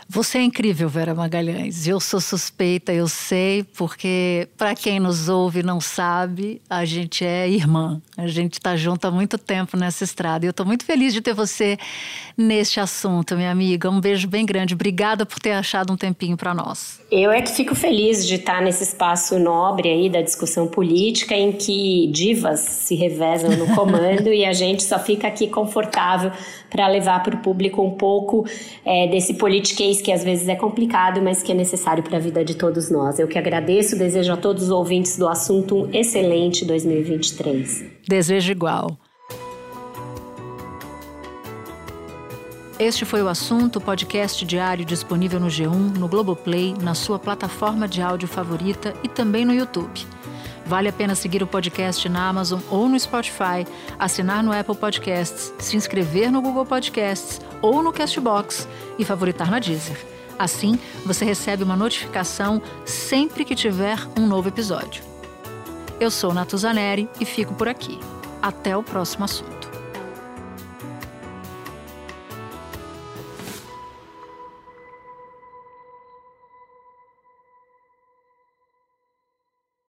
Você 0.07 0.37
é 0.37 0.43
incrível, 0.43 0.87
Vera 0.87 1.15
Magalhães. 1.15 1.87
Eu 1.87 1.99
sou 1.99 2.21
suspeita, 2.21 2.93
eu 2.93 3.07
sei, 3.07 3.63
porque 3.63 4.47
para 4.55 4.75
quem 4.75 4.99
nos 4.99 5.27
ouve 5.29 5.61
e 5.61 5.63
não 5.63 5.81
sabe, 5.81 6.61
a 6.69 6.85
gente 6.85 7.25
é 7.25 7.49
irmã. 7.49 7.99
A 8.15 8.27
gente 8.27 8.53
está 8.53 8.75
junto 8.75 9.05
há 9.05 9.11
muito 9.11 9.37
tempo 9.37 9.75
nessa 9.75 10.03
estrada. 10.03 10.45
E 10.45 10.47
eu 10.47 10.51
estou 10.51 10.65
muito 10.65 10.85
feliz 10.85 11.11
de 11.11 11.21
ter 11.21 11.33
você 11.33 11.77
neste 12.37 12.79
assunto, 12.79 13.35
minha 13.35 13.51
amiga. 13.51 13.89
Um 13.89 13.99
beijo 13.99 14.27
bem 14.27 14.45
grande. 14.45 14.75
Obrigada 14.75 15.25
por 15.25 15.39
ter 15.39 15.53
achado 15.53 15.91
um 15.91 15.97
tempinho 15.97 16.37
para 16.37 16.53
nós. 16.53 17.01
Eu 17.11 17.31
é 17.31 17.41
que 17.41 17.51
fico 17.51 17.73
feliz 17.73 18.25
de 18.27 18.35
estar 18.35 18.61
nesse 18.61 18.83
espaço 18.83 19.39
nobre 19.39 19.89
aí 19.89 20.09
da 20.09 20.21
discussão 20.21 20.67
política, 20.67 21.35
em 21.35 21.51
que 21.51 22.07
divas 22.13 22.59
se 22.59 22.95
revezam 22.95 23.49
no 23.57 23.67
comando 23.75 24.31
e 24.31 24.45
a 24.45 24.53
gente 24.53 24.83
só 24.83 24.99
fica 24.99 25.27
aqui 25.27 25.47
confortável 25.47 26.31
para 26.69 26.87
levar 26.87 27.23
para 27.23 27.35
o 27.35 27.39
público 27.39 27.81
um 27.81 27.91
pouco 27.91 28.45
é, 28.85 29.07
desse 29.07 29.33
politiquês 29.33 29.94
que 30.01 30.11
às 30.11 30.23
vezes 30.23 30.47
é 30.47 30.55
complicado, 30.55 31.21
mas 31.21 31.43
que 31.43 31.51
é 31.51 31.55
necessário 31.55 32.03
para 32.03 32.17
a 32.17 32.19
vida 32.19 32.43
de 32.43 32.55
todos 32.55 32.89
nós. 32.89 33.19
Eu 33.19 33.27
que 33.27 33.37
agradeço, 33.37 33.97
desejo 33.97 34.33
a 34.33 34.37
todos 34.37 34.63
os 34.63 34.69
ouvintes 34.69 35.17
do 35.17 35.27
assunto 35.27 35.83
um 35.83 35.89
excelente 35.91 36.65
2023. 36.65 37.85
Desejo 38.07 38.51
igual. 38.51 38.97
Este 42.77 43.05
foi 43.05 43.23
o 43.23 43.29
assunto, 43.29 43.79
podcast 43.79 44.45
diário 44.45 44.83
disponível 44.83 45.39
no 45.39 45.47
G1, 45.47 45.97
no 45.97 46.09
Globoplay, 46.09 46.73
na 46.81 46.93
sua 46.93 47.17
plataforma 47.17 47.87
de 47.87 48.01
áudio 48.01 48.27
favorita 48.27 48.93
e 49.01 49.07
também 49.07 49.45
no 49.45 49.53
YouTube. 49.53 50.05
Vale 50.65 50.89
a 50.89 50.93
pena 50.93 51.13
seguir 51.13 51.43
o 51.43 51.47
podcast 51.47 52.09
na 52.09 52.27
Amazon 52.27 52.59
ou 52.71 52.89
no 52.89 52.99
Spotify, 52.99 53.65
assinar 53.99 54.43
no 54.43 54.51
Apple 54.51 54.75
Podcasts, 54.75 55.53
se 55.59 55.77
inscrever 55.77 56.31
no 56.31 56.41
Google 56.41 56.65
Podcasts 56.65 57.39
ou 57.61 57.81
no 57.81 57.93
Castbox 57.93 58.67
e 58.97 59.05
favoritar 59.05 59.49
na 59.49 59.59
Deezer. 59.59 59.97
Assim, 60.37 60.77
você 61.05 61.23
recebe 61.23 61.63
uma 61.63 61.75
notificação 61.75 62.61
sempre 62.85 63.45
que 63.45 63.55
tiver 63.55 63.97
um 64.19 64.27
novo 64.27 64.49
episódio. 64.49 65.03
Eu 65.99 66.11
sou 66.11 66.33
Natuzaneri 66.33 67.09
e 67.19 67.25
fico 67.25 67.53
por 67.53 67.67
aqui. 67.67 67.99
Até 68.41 68.75
o 68.75 68.83
próximo 68.83 69.23
assunto. 69.23 69.54